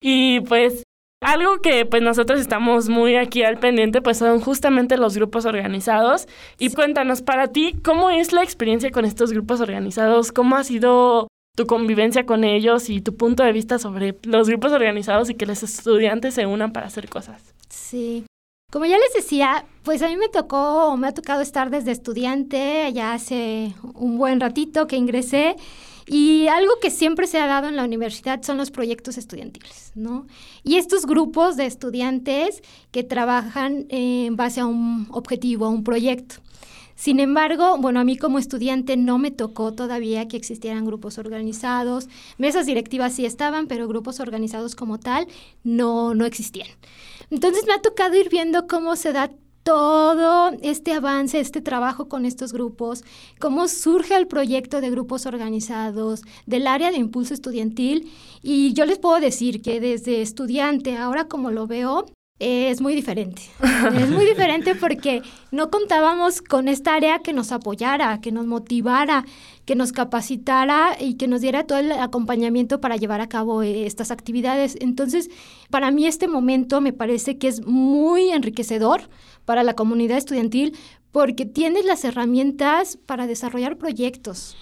Y 0.00 0.40
pues 0.40 0.82
algo 1.22 1.58
que 1.62 1.86
pues 1.86 2.02
nosotros 2.02 2.40
estamos 2.40 2.88
muy 2.88 3.16
aquí 3.16 3.42
al 3.42 3.58
pendiente 3.58 4.02
pues 4.02 4.18
son 4.18 4.40
justamente 4.40 4.96
los 4.96 5.16
grupos 5.16 5.44
organizados. 5.44 6.28
Y 6.58 6.70
cuéntanos 6.70 7.22
para 7.22 7.48
ti, 7.48 7.74
¿cómo 7.84 8.10
es 8.10 8.32
la 8.32 8.42
experiencia 8.42 8.90
con 8.90 9.04
estos 9.04 9.32
grupos 9.32 9.60
organizados? 9.60 10.32
¿Cómo 10.32 10.56
ha 10.56 10.64
sido 10.64 11.28
tu 11.56 11.66
convivencia 11.66 12.26
con 12.26 12.44
ellos 12.44 12.88
y 12.90 13.00
tu 13.00 13.16
punto 13.16 13.42
de 13.42 13.50
vista 13.50 13.78
sobre 13.78 14.16
los 14.24 14.48
grupos 14.48 14.72
organizados 14.72 15.30
y 15.30 15.34
que 15.34 15.46
los 15.46 15.62
estudiantes 15.62 16.34
se 16.34 16.46
unan 16.46 16.70
para 16.72 16.86
hacer 16.86 17.08
cosas. 17.08 17.42
Sí. 17.70 18.24
Como 18.70 18.84
ya 18.84 18.98
les 18.98 19.14
decía, 19.14 19.64
pues 19.82 20.02
a 20.02 20.08
mí 20.08 20.16
me 20.16 20.28
tocó, 20.28 20.96
me 20.98 21.08
ha 21.08 21.14
tocado 21.14 21.40
estar 21.40 21.70
desde 21.70 21.92
estudiante, 21.92 22.92
ya 22.92 23.14
hace 23.14 23.74
un 23.94 24.18
buen 24.18 24.38
ratito 24.38 24.86
que 24.86 24.96
ingresé, 24.96 25.56
y 26.06 26.46
algo 26.48 26.78
que 26.80 26.90
siempre 26.90 27.26
se 27.26 27.38
ha 27.38 27.46
dado 27.46 27.68
en 27.68 27.76
la 27.76 27.84
universidad 27.84 28.42
son 28.42 28.56
los 28.56 28.70
proyectos 28.70 29.18
estudiantiles, 29.18 29.92
¿no? 29.94 30.26
Y 30.62 30.76
estos 30.76 31.04
grupos 31.04 31.56
de 31.56 31.66
estudiantes 31.66 32.62
que 32.92 33.02
trabajan 33.02 33.86
en 33.88 34.36
base 34.36 34.60
a 34.60 34.66
un 34.66 35.08
objetivo, 35.10 35.66
a 35.66 35.70
un 35.70 35.82
proyecto. 35.82 36.36
Sin 36.94 37.20
embargo, 37.20 37.76
bueno, 37.76 38.00
a 38.00 38.04
mí 38.04 38.16
como 38.16 38.38
estudiante 38.38 38.96
no 38.96 39.18
me 39.18 39.30
tocó 39.30 39.74
todavía 39.74 40.28
que 40.28 40.38
existieran 40.38 40.86
grupos 40.86 41.18
organizados. 41.18 42.08
Mesas 42.38 42.64
directivas 42.64 43.12
sí 43.12 43.26
estaban, 43.26 43.66
pero 43.66 43.86
grupos 43.86 44.18
organizados 44.18 44.74
como 44.74 44.98
tal 44.98 45.26
no, 45.62 46.14
no 46.14 46.24
existían. 46.24 46.68
Entonces 47.30 47.66
me 47.66 47.74
ha 47.74 47.82
tocado 47.82 48.16
ir 48.16 48.30
viendo 48.30 48.66
cómo 48.66 48.96
se 48.96 49.12
da 49.12 49.30
todo 49.66 50.52
este 50.62 50.92
avance, 50.92 51.40
este 51.40 51.60
trabajo 51.60 52.08
con 52.08 52.24
estos 52.24 52.52
grupos, 52.52 53.02
cómo 53.40 53.66
surge 53.66 54.14
el 54.14 54.28
proyecto 54.28 54.80
de 54.80 54.90
grupos 54.90 55.26
organizados 55.26 56.22
del 56.46 56.68
área 56.68 56.92
de 56.92 56.98
impulso 56.98 57.34
estudiantil. 57.34 58.08
Y 58.44 58.74
yo 58.74 58.84
les 58.86 58.98
puedo 58.98 59.18
decir 59.18 59.62
que 59.62 59.80
desde 59.80 60.22
estudiante, 60.22 60.96
ahora 60.96 61.24
como 61.24 61.50
lo 61.50 61.66
veo, 61.66 62.06
es 62.38 62.80
muy 62.80 62.94
diferente. 62.94 63.42
es 63.98 64.08
muy 64.08 64.24
diferente 64.24 64.76
porque 64.76 65.22
no 65.50 65.68
contábamos 65.68 66.42
con 66.42 66.68
esta 66.68 66.94
área 66.94 67.18
que 67.18 67.32
nos 67.32 67.50
apoyara, 67.50 68.20
que 68.20 68.30
nos 68.30 68.46
motivara, 68.46 69.24
que 69.66 69.74
nos 69.74 69.92
capacitara 69.92 70.96
y 70.98 71.14
que 71.14 71.26
nos 71.26 71.40
diera 71.42 71.64
todo 71.64 71.78
el 71.78 71.92
acompañamiento 71.92 72.80
para 72.80 72.96
llevar 72.96 73.20
a 73.20 73.28
cabo 73.28 73.62
eh, 73.62 73.84
estas 73.84 74.10
actividades. 74.10 74.76
Entonces, 74.80 75.28
para 75.70 75.90
mí 75.90 76.06
este 76.06 76.28
momento 76.28 76.80
me 76.80 76.92
parece 76.92 77.36
que 77.36 77.48
es 77.48 77.66
muy 77.66 78.30
enriquecedor 78.30 79.02
para 79.44 79.64
la 79.64 79.74
comunidad 79.74 80.18
estudiantil 80.18 80.74
porque 81.10 81.46
tienes 81.46 81.84
las 81.84 82.04
herramientas 82.04 82.96
para 83.06 83.26
desarrollar 83.26 83.76
proyectos. 83.76 84.56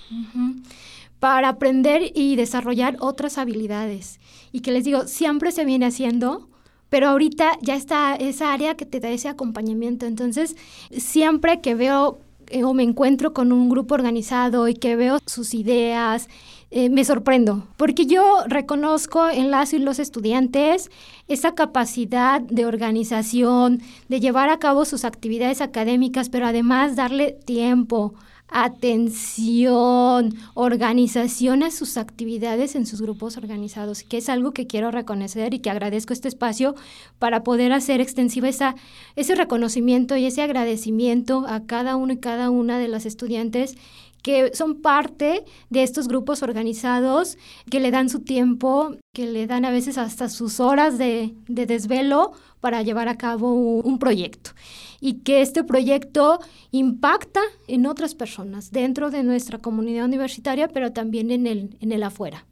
para 1.20 1.48
aprender 1.48 2.12
y 2.14 2.36
desarrollar 2.36 2.96
otras 3.00 3.38
habilidades. 3.38 4.20
Y 4.52 4.60
que 4.60 4.72
les 4.72 4.84
digo, 4.84 5.06
siempre 5.06 5.52
se 5.52 5.64
viene 5.64 5.86
haciendo, 5.86 6.50
pero 6.90 7.08
ahorita 7.08 7.56
ya 7.62 7.76
está 7.76 8.14
esa 8.14 8.52
área 8.52 8.74
que 8.76 8.84
te 8.84 9.00
da 9.00 9.08
ese 9.08 9.30
acompañamiento. 9.30 10.04
Entonces, 10.04 10.54
siempre 10.90 11.62
que 11.62 11.74
veo 11.74 12.18
eh, 12.50 12.64
o 12.64 12.74
me 12.74 12.82
encuentro 12.82 13.32
con 13.32 13.52
un 13.52 13.68
grupo 13.68 13.94
organizado 13.94 14.68
y 14.68 14.74
que 14.74 14.96
veo 14.96 15.18
sus 15.26 15.54
ideas, 15.54 16.28
eh, 16.70 16.90
me 16.90 17.04
sorprendo, 17.04 17.68
porque 17.76 18.06
yo 18.06 18.42
reconozco 18.48 19.28
en 19.28 19.50
las 19.50 19.72
y 19.72 19.78
los 19.78 20.00
estudiantes 20.00 20.90
esa 21.28 21.54
capacidad 21.54 22.40
de 22.40 22.66
organización, 22.66 23.80
de 24.08 24.18
llevar 24.18 24.48
a 24.48 24.58
cabo 24.58 24.84
sus 24.84 25.04
actividades 25.04 25.60
académicas, 25.60 26.30
pero 26.30 26.46
además 26.46 26.96
darle 26.96 27.38
tiempo, 27.44 28.14
atención, 28.48 30.34
organización 30.54 31.62
a 31.62 31.70
sus 31.70 31.96
actividades 31.96 32.74
en 32.76 32.86
sus 32.86 33.00
grupos 33.02 33.36
organizados, 33.36 34.02
que 34.02 34.18
es 34.18 34.28
algo 34.28 34.52
que 34.52 34.66
quiero 34.66 34.90
reconocer 34.90 35.54
y 35.54 35.58
que 35.58 35.70
agradezco 35.70 36.12
este 36.12 36.28
espacio 36.28 36.74
para 37.18 37.42
poder 37.42 37.72
hacer 37.72 38.00
extensiva 38.00 38.48
esa, 38.48 38.76
ese 39.16 39.34
reconocimiento 39.34 40.16
y 40.16 40.26
ese 40.26 40.42
agradecimiento 40.42 41.44
a 41.48 41.64
cada 41.66 41.96
uno 41.96 42.12
y 42.12 42.18
cada 42.18 42.50
una 42.50 42.78
de 42.78 42.88
las 42.88 43.06
estudiantes 43.06 43.76
que 44.24 44.52
son 44.54 44.80
parte 44.80 45.44
de 45.68 45.82
estos 45.82 46.08
grupos 46.08 46.42
organizados, 46.42 47.36
que 47.70 47.78
le 47.78 47.90
dan 47.90 48.08
su 48.08 48.20
tiempo, 48.20 48.96
que 49.12 49.26
le 49.26 49.46
dan 49.46 49.66
a 49.66 49.70
veces 49.70 49.98
hasta 49.98 50.30
sus 50.30 50.60
horas 50.60 50.96
de, 50.96 51.34
desvelo 51.46 52.32
para 52.60 52.80
llevar 52.80 53.08
a 53.08 53.18
cabo 53.18 53.52
un 53.52 53.98
proyecto 53.98 54.52
y 54.98 55.20
que 55.20 55.42
este 55.42 55.62
proyecto 55.62 56.40
impacta 56.70 57.42
en 57.68 57.84
otras 57.84 58.14
personas 58.14 58.72
dentro 58.72 59.10
de 59.10 59.24
nuestra 59.24 59.58
comunidad 59.58 60.06
universitaria, 60.06 60.68
pero 60.68 60.90
también 60.92 61.30
en 61.30 61.46
el, 61.46 61.76
en 61.80 61.92
el 61.92 62.02
afuera. 62.02 62.46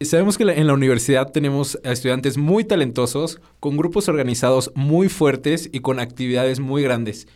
Sabemos 0.00 0.38
que 0.38 0.44
en 0.44 0.66
la 0.66 0.72
universidad 0.72 1.30
tenemos 1.30 1.78
estudiantes 1.84 2.38
muy 2.38 2.64
talentosos, 2.64 3.38
con 3.60 3.76
grupos 3.76 4.08
organizados 4.08 4.72
muy 4.74 5.10
fuertes 5.10 5.68
y 5.70 5.80
con 5.80 6.00
actividades 6.00 6.58
muy 6.58 6.82
grandes. 6.82 7.26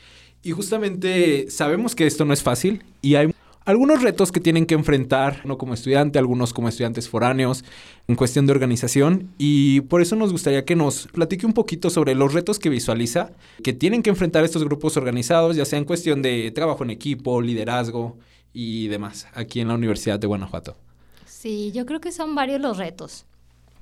Y 0.43 0.53
justamente 0.53 1.51
sabemos 1.51 1.95
que 1.95 2.07
esto 2.07 2.25
no 2.25 2.33
es 2.33 2.43
fácil 2.43 2.83
y 3.01 3.15
hay 3.15 3.33
algunos 3.65 4.03
retos 4.03 4.33
que 4.33 4.41
tienen 4.41 4.67
que 4.67 4.75
enfrentar, 4.75 5.47
no 5.47 5.57
como 5.57 5.75
estudiante, 5.75 6.19
algunos 6.19 6.53
como 6.53 6.69
estudiantes 6.69 7.09
foráneos, 7.09 7.65
en 8.09 8.17
cuestión 8.17 8.47
de 8.47 8.53
organización. 8.53 9.31
Y 9.39 9.83
por 9.83 10.03
eso 10.03 10.17
nos 10.17 10.33
gustaría 10.33 10.65
que 10.65 10.75
nos 10.75 11.07
platique 11.07 11.47
un 11.47 11.53
poquito 11.53 11.91
sobre 11.91 12.15
los 12.15 12.33
retos 12.33 12.59
que 12.59 12.71
visualiza, 12.71 13.31
que 13.63 13.73
tienen 13.73 14.03
que 14.03 14.11
enfrentar 14.11 14.45
estos 14.45 14.65
grupos 14.65 14.97
organizados, 14.97 15.57
ya 15.57 15.65
sea 15.65 15.79
en 15.79 15.85
cuestión 15.85 16.23
de 16.23 16.51
trabajo 16.51 16.83
en 16.83 16.91
equipo, 16.91 17.41
liderazgo 17.41 18.17
y 18.53 18.89
demás, 18.89 19.29
aquí 19.35 19.61
en 19.61 19.69
la 19.69 19.75
Universidad 19.75 20.19
de 20.19 20.27
Guanajuato. 20.27 20.77
Sí, 21.25 21.71
yo 21.73 21.87
creo 21.87 22.01
que 22.01 22.13
son 22.13 22.35
varios 22.35 22.61
los 22.61 22.79
retos. 22.79 23.27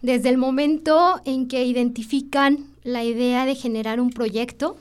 Desde 0.03 0.29
el 0.29 0.39
momento 0.39 1.21
en 1.25 1.49
que 1.49 1.65
identifican 1.65 2.67
la 2.85 3.05
idea 3.05 3.45
de 3.45 3.55
generar 3.55 4.01
un 4.01 4.11
proyecto 4.11 4.77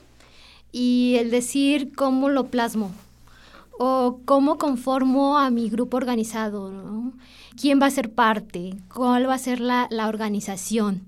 y 0.72 1.16
el 1.18 1.30
decir 1.30 1.92
cómo 1.94 2.28
lo 2.28 2.46
plasmo, 2.46 2.90
o 3.78 4.20
cómo 4.24 4.58
conformo 4.58 5.38
a 5.38 5.50
mi 5.50 5.68
grupo 5.68 5.96
organizado, 5.96 7.12
¿Quién 7.60 7.80
va 7.80 7.86
a 7.86 7.90
ser 7.90 8.12
parte? 8.12 8.76
¿Cuál 8.94 9.28
va 9.28 9.34
a 9.34 9.38
ser 9.38 9.60
la, 9.60 9.86
la 9.90 10.08
organización? 10.08 11.02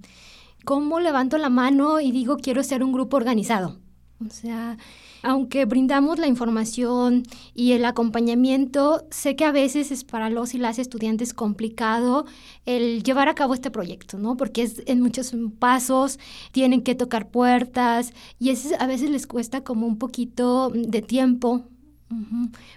¿Cómo 0.65 1.01
levanto 1.01 1.39
la 1.39 1.49
mano 1.49 2.01
y 2.01 2.13
digo 2.13 2.37
quiero 2.37 2.63
ser 2.63 2.83
un 2.85 2.93
grupo 2.93 3.17
organizado? 3.17 3.79
O 4.25 4.29
sea, 4.29 4.77
aunque 5.23 5.65
brindamos 5.65 6.19
la 6.19 6.27
información 6.27 7.23
y 7.55 7.73
el 7.73 7.85
acompañamiento, 7.85 9.07
sé 9.11 9.37
que 9.37 9.45
a 9.45 9.53
veces 9.53 9.91
es 9.91 10.05
para 10.05 10.31
los 10.31 10.55
y 10.55 10.59
las 10.59 10.79
estudiantes 10.79 11.33
complicado 11.35 12.27
el 12.67 13.03
llevar 13.03 13.29
a 13.29 13.35
cabo 13.35 13.55
este 13.55 13.71
proyecto, 13.71 14.19
¿no? 14.19 14.37
Porque 14.37 14.63
es 14.63 14.83
en 14.87 15.01
muchos 15.01 15.35
pasos, 15.59 16.19
tienen 16.53 16.83
que 16.83 16.95
tocar 16.95 17.29
puertas 17.31 18.13
y 18.39 18.51
a 18.79 18.87
veces 18.87 19.11
les 19.11 19.27
cuesta 19.27 19.63
como 19.63 19.87
un 19.87 19.99
poquito 19.99 20.71
de 20.71 21.03
tiempo 21.03 21.65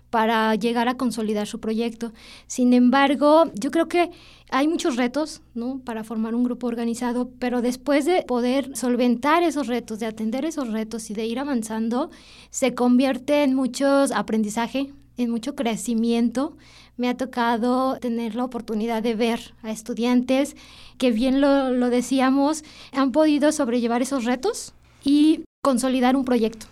para 0.10 0.56
llegar 0.56 0.88
a 0.88 0.96
consolidar 0.96 1.48
su 1.48 1.60
proyecto. 1.60 2.14
Sin 2.48 2.74
embargo, 2.74 3.52
yo 3.54 3.72
creo 3.72 3.88
que 3.88 4.12
hay 4.50 4.68
muchos 4.68 4.96
retos 4.96 5.42
¿no? 5.54 5.80
para 5.80 6.04
formar 6.04 6.36
un 6.36 6.44
grupo 6.44 6.68
organizado, 6.68 7.30
pero 7.40 7.62
después 7.62 8.06
de 8.06 8.24
poder 8.24 8.75
solventar 8.75 9.44
esos 9.44 9.68
retos, 9.68 10.00
de 10.00 10.06
atender 10.06 10.46
esos 10.46 10.72
retos 10.72 11.10
y 11.10 11.14
de 11.14 11.25
ir 11.25 11.40
avanzando, 11.40 12.12
se 12.52 12.74
convierte 12.75 13.44
en 13.44 13.56
muchos 13.56 14.12
aprendizaje, 14.12 14.92
en 15.18 15.30
mucho 15.30 15.56
crecimiento. 15.56 16.58
Me 16.98 17.10
ha 17.10 17.18
tocado 17.18 17.98
tener 18.00 18.36
la 18.36 18.46
oportunidad 18.46 19.02
de 19.02 19.16
ver 19.16 19.54
a 19.64 19.72
estudiantes 19.72 20.56
que 20.98 21.12
bien 21.12 21.42
lo, 21.42 21.72
lo 21.72 21.90
decíamos, 21.90 22.64
han 22.94 23.12
podido 23.12 23.52
sobrellevar 23.52 24.02
esos 24.02 24.25
retos 24.25 24.74
y 25.04 25.44
consolidar 25.62 26.16
un 26.16 26.25
proyecto. 26.25 26.68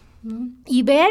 Y 0.66 0.84
ver 0.84 1.10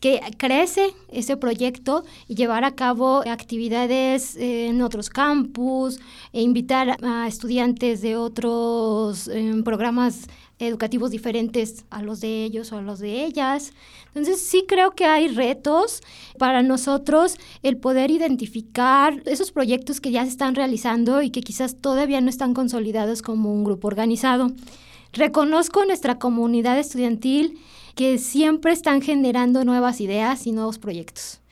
que 0.00 0.20
crece 0.38 0.94
ese 1.08 1.36
proyecto 1.36 2.04
y 2.26 2.34
llevar 2.34 2.64
a 2.64 2.74
cabo 2.74 3.22
actividades 3.26 4.34
en 4.36 4.80
otros 4.82 5.10
campus, 5.10 6.00
e 6.32 6.42
invitar 6.42 6.96
a 7.02 7.28
estudiantes 7.28 8.00
de 8.00 8.16
otros 8.16 9.28
em, 9.28 9.62
programas 9.62 10.26
educativos 10.58 11.10
diferentes 11.10 11.84
a 11.90 12.02
los 12.02 12.20
de 12.20 12.44
ellos 12.44 12.72
o 12.72 12.78
a 12.78 12.82
los 12.82 12.98
de 12.98 13.24
ellas. 13.24 13.72
Entonces 14.08 14.40
sí 14.40 14.64
creo 14.68 14.92
que 14.92 15.06
hay 15.06 15.28
retos 15.28 16.02
para 16.38 16.62
nosotros 16.62 17.36
el 17.62 17.78
poder 17.78 18.10
identificar 18.10 19.22
esos 19.24 19.52
proyectos 19.52 20.00
que 20.00 20.10
ya 20.10 20.22
se 20.24 20.30
están 20.30 20.54
realizando 20.54 21.22
y 21.22 21.30
que 21.30 21.40
quizás 21.40 21.76
todavía 21.80 22.20
no 22.20 22.28
están 22.28 22.54
consolidados 22.54 23.22
como 23.22 23.52
un 23.52 23.64
grupo 23.64 23.88
organizado. 23.88 24.48
Reconozco 25.12 25.84
nuestra 25.84 26.18
comunidad 26.18 26.78
estudiantil 26.78 27.58
que 28.00 28.16
siempre 28.16 28.72
están 28.72 29.02
generando 29.02 29.62
nuevas 29.62 30.00
ideas 30.00 30.46
y 30.46 30.52
nuevos 30.52 30.78
proyectos. 30.78 31.42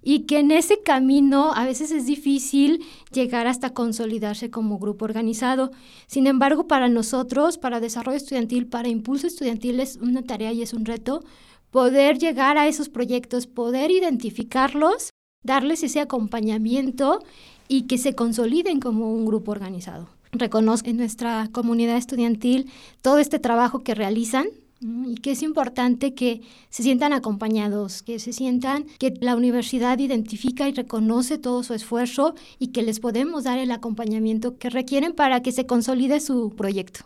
y 0.00 0.20
que 0.26 0.38
en 0.38 0.52
ese 0.52 0.80
camino 0.80 1.52
a 1.52 1.64
veces 1.64 1.90
es 1.90 2.06
difícil 2.06 2.84
llegar 3.12 3.48
hasta 3.48 3.74
consolidarse 3.74 4.48
como 4.48 4.78
grupo 4.78 5.04
organizado. 5.04 5.72
Sin 6.06 6.28
embargo, 6.28 6.68
para 6.68 6.88
nosotros, 6.88 7.58
para 7.58 7.80
desarrollo 7.80 8.16
estudiantil, 8.16 8.68
para 8.68 8.88
impulso 8.88 9.26
estudiantil 9.26 9.80
es 9.80 9.96
una 9.96 10.22
tarea 10.22 10.52
y 10.52 10.62
es 10.62 10.72
un 10.72 10.84
reto 10.84 11.24
poder 11.72 12.18
llegar 12.18 12.58
a 12.58 12.68
esos 12.68 12.88
proyectos, 12.88 13.48
poder 13.48 13.90
identificarlos, 13.90 15.10
darles 15.42 15.82
ese 15.82 15.98
acompañamiento 15.98 17.24
y 17.66 17.88
que 17.88 17.98
se 17.98 18.14
consoliden 18.14 18.78
como 18.78 19.12
un 19.12 19.26
grupo 19.26 19.50
organizado. 19.50 20.08
Reconozco 20.30 20.88
en 20.88 20.98
nuestra 20.98 21.48
comunidad 21.50 21.96
estudiantil 21.96 22.70
todo 23.02 23.18
este 23.18 23.40
trabajo 23.40 23.80
que 23.80 23.96
realizan, 23.96 24.46
y 24.80 25.16
que 25.16 25.32
es 25.32 25.42
importante 25.42 26.14
que 26.14 26.40
se 26.68 26.82
sientan 26.82 27.12
acompañados, 27.12 28.02
que 28.02 28.18
se 28.18 28.32
sientan 28.32 28.84
que 28.98 29.14
la 29.20 29.36
universidad 29.36 29.98
identifica 29.98 30.68
y 30.68 30.72
reconoce 30.72 31.38
todo 31.38 31.62
su 31.62 31.74
esfuerzo 31.74 32.34
y 32.58 32.68
que 32.68 32.82
les 32.82 33.00
podemos 33.00 33.44
dar 33.44 33.58
el 33.58 33.70
acompañamiento 33.70 34.58
que 34.58 34.70
requieren 34.70 35.12
para 35.12 35.42
que 35.42 35.52
se 35.52 35.66
consolide 35.66 36.20
su 36.20 36.54
proyecto. 36.56 37.00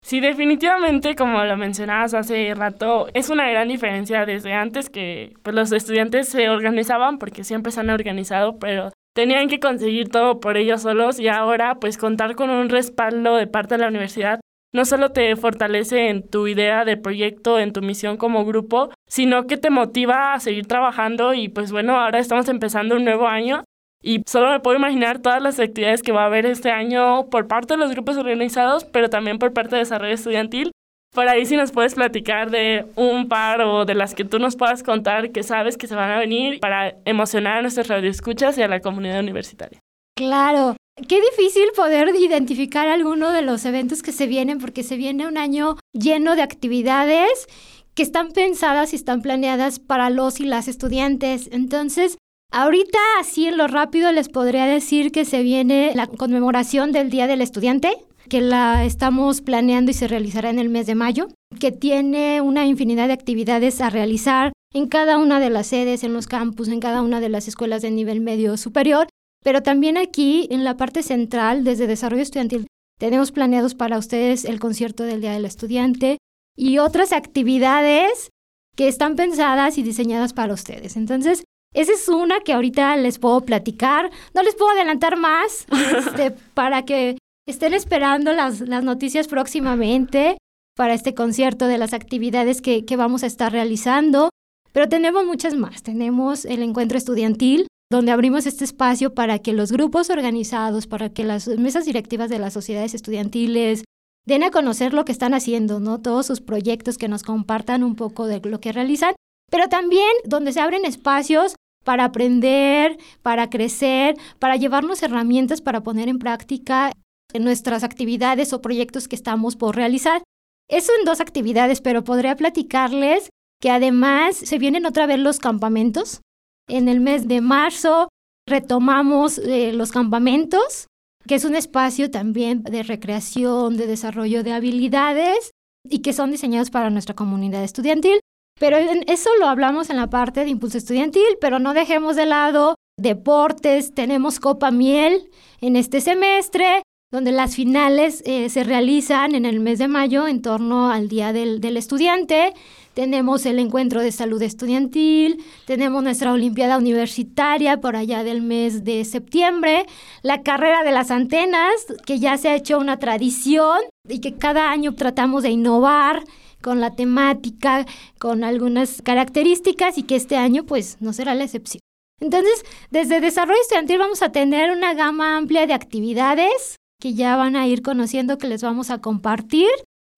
Sí, 0.00 0.20
definitivamente, 0.20 1.16
como 1.16 1.44
lo 1.44 1.56
mencionabas 1.56 2.14
hace 2.14 2.54
rato, 2.54 3.08
es 3.14 3.30
una 3.30 3.50
gran 3.50 3.68
diferencia 3.68 4.24
desde 4.24 4.52
antes 4.52 4.90
que 4.90 5.34
pues, 5.42 5.54
los 5.54 5.72
estudiantes 5.72 6.28
se 6.28 6.48
organizaban 6.48 7.18
porque 7.18 7.42
siempre 7.42 7.72
se 7.72 7.80
han 7.80 7.90
organizado, 7.90 8.58
pero 8.58 8.90
tenían 9.14 9.48
que 9.48 9.58
conseguir 9.58 10.08
todo 10.08 10.38
por 10.38 10.56
ellos 10.56 10.82
solos 10.82 11.18
y 11.18 11.26
ahora 11.28 11.80
pues 11.80 11.98
contar 11.98 12.36
con 12.36 12.50
un 12.50 12.68
respaldo 12.68 13.34
de 13.34 13.48
parte 13.48 13.74
de 13.74 13.82
la 13.82 13.88
universidad 13.88 14.40
no 14.72 14.84
solo 14.84 15.10
te 15.10 15.34
fortalece 15.36 16.08
en 16.08 16.28
tu 16.28 16.46
idea 16.46 16.84
de 16.84 16.96
proyecto, 16.96 17.58
en 17.58 17.72
tu 17.72 17.82
misión 17.82 18.16
como 18.16 18.44
grupo, 18.44 18.90
sino 19.06 19.46
que 19.46 19.56
te 19.56 19.70
motiva 19.70 20.34
a 20.34 20.40
seguir 20.40 20.66
trabajando 20.66 21.34
y 21.34 21.48
pues 21.48 21.72
bueno, 21.72 21.98
ahora 21.98 22.18
estamos 22.18 22.48
empezando 22.48 22.96
un 22.96 23.04
nuevo 23.04 23.26
año 23.26 23.64
y 24.02 24.22
solo 24.26 24.50
me 24.50 24.60
puedo 24.60 24.76
imaginar 24.76 25.18
todas 25.20 25.42
las 25.42 25.58
actividades 25.58 26.02
que 26.02 26.12
va 26.12 26.22
a 26.22 26.26
haber 26.26 26.46
este 26.46 26.70
año 26.70 27.26
por 27.30 27.48
parte 27.48 27.74
de 27.74 27.78
los 27.78 27.90
grupos 27.90 28.16
organizados, 28.16 28.84
pero 28.84 29.10
también 29.10 29.38
por 29.38 29.52
parte 29.52 29.76
de 29.76 29.80
desarrollo 29.80 30.14
estudiantil. 30.14 30.70
Por 31.14 31.26
ahí 31.26 31.46
si 31.46 31.56
nos 31.56 31.72
puedes 31.72 31.94
platicar 31.94 32.50
de 32.50 32.86
un 32.94 33.28
par 33.28 33.62
o 33.62 33.86
de 33.86 33.94
las 33.94 34.14
que 34.14 34.24
tú 34.24 34.38
nos 34.38 34.56
puedas 34.56 34.82
contar 34.82 35.32
que 35.32 35.42
sabes 35.42 35.76
que 35.76 35.86
se 35.86 35.94
van 35.94 36.10
a 36.10 36.18
venir 36.18 36.60
para 36.60 36.94
emocionar 37.06 37.58
a 37.58 37.62
nuestros 37.62 37.88
radioescuchas 37.88 38.58
y 38.58 38.62
a 38.62 38.68
la 38.68 38.80
comunidad 38.80 39.20
universitaria. 39.20 39.80
Claro, 40.14 40.76
Qué 41.06 41.20
difícil 41.20 41.66
poder 41.76 42.12
identificar 42.16 42.88
alguno 42.88 43.30
de 43.30 43.42
los 43.42 43.64
eventos 43.64 44.02
que 44.02 44.10
se 44.10 44.26
vienen 44.26 44.58
porque 44.58 44.82
se 44.82 44.96
viene 44.96 45.28
un 45.28 45.38
año 45.38 45.76
lleno 45.92 46.34
de 46.34 46.42
actividades 46.42 47.46
que 47.94 48.02
están 48.02 48.32
pensadas 48.32 48.92
y 48.92 48.96
están 48.96 49.22
planeadas 49.22 49.78
para 49.78 50.10
los 50.10 50.40
y 50.40 50.44
las 50.44 50.66
estudiantes. 50.66 51.50
Entonces, 51.52 52.18
ahorita 52.52 52.98
así 53.20 53.46
en 53.46 53.58
lo 53.58 53.68
rápido 53.68 54.10
les 54.10 54.28
podría 54.28 54.66
decir 54.66 55.12
que 55.12 55.24
se 55.24 55.42
viene 55.42 55.92
la 55.94 56.08
conmemoración 56.08 56.90
del 56.90 57.10
Día 57.10 57.28
del 57.28 57.42
Estudiante, 57.42 57.92
que 58.28 58.40
la 58.40 58.84
estamos 58.84 59.40
planeando 59.40 59.92
y 59.92 59.94
se 59.94 60.08
realizará 60.08 60.50
en 60.50 60.58
el 60.58 60.68
mes 60.68 60.86
de 60.86 60.96
mayo, 60.96 61.28
que 61.60 61.70
tiene 61.70 62.40
una 62.40 62.66
infinidad 62.66 63.06
de 63.06 63.14
actividades 63.14 63.80
a 63.80 63.90
realizar 63.90 64.52
en 64.74 64.88
cada 64.88 65.16
una 65.16 65.38
de 65.38 65.50
las 65.50 65.68
sedes, 65.68 66.02
en 66.02 66.12
los 66.12 66.26
campus, 66.26 66.68
en 66.68 66.80
cada 66.80 67.02
una 67.02 67.20
de 67.20 67.28
las 67.28 67.46
escuelas 67.46 67.82
de 67.82 67.92
nivel 67.92 68.20
medio 68.20 68.56
superior 68.56 69.06
pero 69.42 69.62
también 69.62 69.96
aquí, 69.96 70.48
en 70.50 70.64
la 70.64 70.76
parte 70.76 71.02
central, 71.02 71.64
desde 71.64 71.86
Desarrollo 71.86 72.22
Estudiantil, 72.22 72.66
tenemos 72.98 73.32
planeados 73.32 73.74
para 73.74 73.98
ustedes 73.98 74.44
el 74.44 74.58
concierto 74.58 75.04
del 75.04 75.20
Día 75.20 75.32
del 75.32 75.44
Estudiante 75.44 76.18
y 76.56 76.78
otras 76.78 77.12
actividades 77.12 78.30
que 78.76 78.88
están 78.88 79.14
pensadas 79.16 79.78
y 79.78 79.82
diseñadas 79.82 80.32
para 80.32 80.54
ustedes. 80.54 80.96
Entonces, 80.96 81.44
esa 81.74 81.92
es 81.92 82.08
una 82.08 82.40
que 82.40 82.52
ahorita 82.52 82.96
les 82.96 83.18
puedo 83.18 83.40
platicar. 83.42 84.10
No 84.34 84.42
les 84.42 84.56
puedo 84.56 84.70
adelantar 84.72 85.16
más 85.16 85.66
este, 86.06 86.32
para 86.54 86.84
que 86.84 87.18
estén 87.46 87.74
esperando 87.74 88.32
las, 88.32 88.60
noticias 88.60 89.28
próximamente 89.28 90.38
para 90.76 90.94
este 90.94 91.14
concierto 91.14 91.66
de 91.66 91.78
las 91.78 91.92
actividades 91.92 92.60
que 92.60 92.96
vamos 92.96 93.22
a 93.22 93.26
estar 93.26 93.52
realizando. 93.52 94.30
Pero 94.72 94.88
tenemos 94.88 95.24
muchas 95.24 95.54
más. 95.54 95.82
Tenemos 95.82 96.44
el 96.44 96.62
encuentro 96.62 96.98
estudiantil 96.98 97.66
donde 97.90 98.12
abrimos 98.12 98.46
este 98.46 98.64
espacio 98.64 99.14
para 99.14 99.38
que 99.38 99.52
los 99.52 99.72
grupos 99.72 100.10
organizados, 100.10 100.86
para 100.86 101.08
que 101.08 101.24
las 101.24 101.48
mesas 101.48 101.86
directivas 101.86 102.28
de 102.28 102.38
las 102.38 102.52
sociedades 102.52 102.94
estudiantiles 102.94 103.84
den 104.26 104.42
a 104.42 104.50
conocer 104.50 104.92
lo 104.92 105.06
que 105.06 105.12
están 105.12 105.32
haciendo, 105.32 105.80
¿no? 105.80 106.00
Todos 106.00 106.26
sus 106.26 106.40
proyectos, 106.42 106.98
que 106.98 107.08
nos 107.08 107.22
compartan 107.22 107.82
un 107.82 107.94
poco 107.94 108.26
de 108.26 108.40
lo 108.40 108.60
que 108.60 108.72
realizan, 108.72 109.14
pero 109.50 109.68
también 109.68 110.10
donde 110.26 110.52
se 110.52 110.60
abren 110.60 110.84
espacios 110.84 111.54
para 111.84 112.04
aprender, 112.04 112.98
para 113.22 113.48
crecer, 113.48 114.16
para 114.38 114.56
llevarnos 114.56 115.02
herramientas 115.02 115.62
para 115.62 115.82
poner 115.82 116.10
en 116.10 116.18
práctica 116.18 116.92
en 117.32 117.44
nuestras 117.44 117.84
actividades 117.84 118.52
o 118.52 118.60
proyectos 118.60 119.08
que 119.08 119.16
estamos 119.16 119.56
por 119.56 119.76
realizar. 119.76 120.22
Eso 120.68 120.92
en 120.98 121.06
dos 121.06 121.20
actividades, 121.20 121.80
pero 121.80 122.04
podría 122.04 122.36
platicarles 122.36 123.30
que 123.60 123.70
además 123.70 124.36
se 124.36 124.58
vienen 124.58 124.84
otra 124.84 125.06
vez 125.06 125.18
los 125.18 125.38
campamentos 125.38 126.20
en 126.68 126.88
el 126.88 127.00
mes 127.00 127.26
de 127.26 127.40
marzo 127.40 128.08
retomamos 128.46 129.38
eh, 129.38 129.72
los 129.72 129.92
campamentos, 129.92 130.86
que 131.26 131.34
es 131.34 131.44
un 131.44 131.54
espacio 131.54 132.10
también 132.10 132.62
de 132.62 132.82
recreación, 132.82 133.76
de 133.76 133.86
desarrollo 133.86 134.42
de 134.42 134.52
habilidades 134.52 135.50
y 135.88 136.00
que 136.00 136.12
son 136.12 136.30
diseñados 136.30 136.70
para 136.70 136.90
nuestra 136.90 137.14
comunidad 137.14 137.62
estudiantil. 137.62 138.20
Pero 138.58 138.76
eso 139.06 139.30
lo 139.38 139.46
hablamos 139.46 139.90
en 139.90 139.96
la 139.96 140.10
parte 140.10 140.40
de 140.40 140.50
impulso 140.50 140.78
estudiantil, 140.78 141.38
pero 141.40 141.58
no 141.58 141.74
dejemos 141.74 142.16
de 142.16 142.26
lado 142.26 142.74
deportes, 142.98 143.94
tenemos 143.94 144.40
Copa 144.40 144.70
Miel 144.70 145.30
en 145.60 145.76
este 145.76 146.00
semestre, 146.00 146.82
donde 147.10 147.32
las 147.32 147.54
finales 147.54 148.22
eh, 148.26 148.48
se 148.50 148.64
realizan 148.64 149.34
en 149.34 149.46
el 149.46 149.60
mes 149.60 149.78
de 149.78 149.88
mayo 149.88 150.28
en 150.28 150.42
torno 150.42 150.90
al 150.90 151.08
Día 151.08 151.32
del, 151.32 151.60
del 151.60 151.76
Estudiante 151.76 152.52
tenemos 152.98 153.46
el 153.46 153.60
encuentro 153.60 154.00
de 154.00 154.10
salud 154.10 154.42
estudiantil, 154.42 155.44
tenemos 155.66 156.02
nuestra 156.02 156.32
Olimpiada 156.32 156.78
Universitaria 156.78 157.80
por 157.80 157.94
allá 157.94 158.24
del 158.24 158.42
mes 158.42 158.82
de 158.82 159.04
septiembre, 159.04 159.86
la 160.22 160.42
carrera 160.42 160.82
de 160.82 160.90
las 160.90 161.12
antenas, 161.12 161.70
que 162.04 162.18
ya 162.18 162.36
se 162.38 162.48
ha 162.48 162.56
hecho 162.56 162.76
una 162.76 162.98
tradición 162.98 163.78
y 164.08 164.18
que 164.18 164.34
cada 164.34 164.72
año 164.72 164.96
tratamos 164.96 165.44
de 165.44 165.50
innovar 165.50 166.24
con 166.60 166.80
la 166.80 166.96
temática, 166.96 167.86
con 168.18 168.42
algunas 168.42 169.00
características 169.00 169.96
y 169.96 170.02
que 170.02 170.16
este 170.16 170.36
año 170.36 170.64
pues 170.64 170.96
no 170.98 171.12
será 171.12 171.36
la 171.36 171.44
excepción. 171.44 171.78
Entonces, 172.20 172.64
desde 172.90 173.20
Desarrollo 173.20 173.60
Estudiantil 173.60 173.98
vamos 173.98 174.22
a 174.22 174.32
tener 174.32 174.72
una 174.72 174.94
gama 174.94 175.36
amplia 175.36 175.68
de 175.68 175.74
actividades 175.74 176.77
que 177.00 177.14
ya 177.14 177.36
van 177.36 177.56
a 177.56 177.66
ir 177.66 177.82
conociendo, 177.82 178.38
que 178.38 178.48
les 178.48 178.62
vamos 178.62 178.90
a 178.90 178.98
compartir 178.98 179.68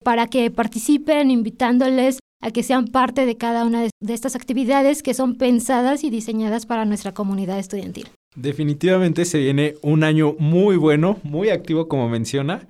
para 0.03 0.27
que 0.27 0.49
participen, 0.49 1.29
invitándoles 1.29 2.19
a 2.41 2.49
que 2.51 2.63
sean 2.63 2.87
parte 2.87 3.25
de 3.25 3.37
cada 3.37 3.65
una 3.65 3.83
de 3.83 4.13
estas 4.13 4.35
actividades 4.35 5.03
que 5.03 5.13
son 5.13 5.35
pensadas 5.35 6.03
y 6.03 6.09
diseñadas 6.09 6.65
para 6.65 6.85
nuestra 6.85 7.13
comunidad 7.13 7.59
estudiantil. 7.59 8.07
Definitivamente 8.35 9.25
se 9.25 9.39
viene 9.39 9.75
un 9.83 10.03
año 10.03 10.35
muy 10.39 10.75
bueno, 10.75 11.19
muy 11.23 11.49
activo 11.49 11.87
como 11.87 12.09
menciona, 12.09 12.67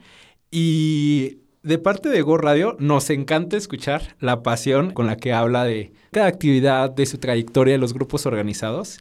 y 0.49 1.37
de 1.63 1.77
parte 1.77 2.09
de 2.09 2.21
Go 2.21 2.37
Radio 2.37 2.75
nos 2.79 3.09
encanta 3.09 3.55
escuchar 3.55 4.15
la 4.19 4.43
pasión 4.43 4.91
con 4.91 5.05
la 5.05 5.15
que 5.15 5.31
habla 5.31 5.63
de 5.63 5.93
cada 6.11 6.27
actividad, 6.27 6.89
de 6.89 7.05
su 7.05 7.17
trayectoria 7.17 7.73
de 7.73 7.77
los 7.77 7.93
grupos 7.93 8.25
organizados. 8.25 8.99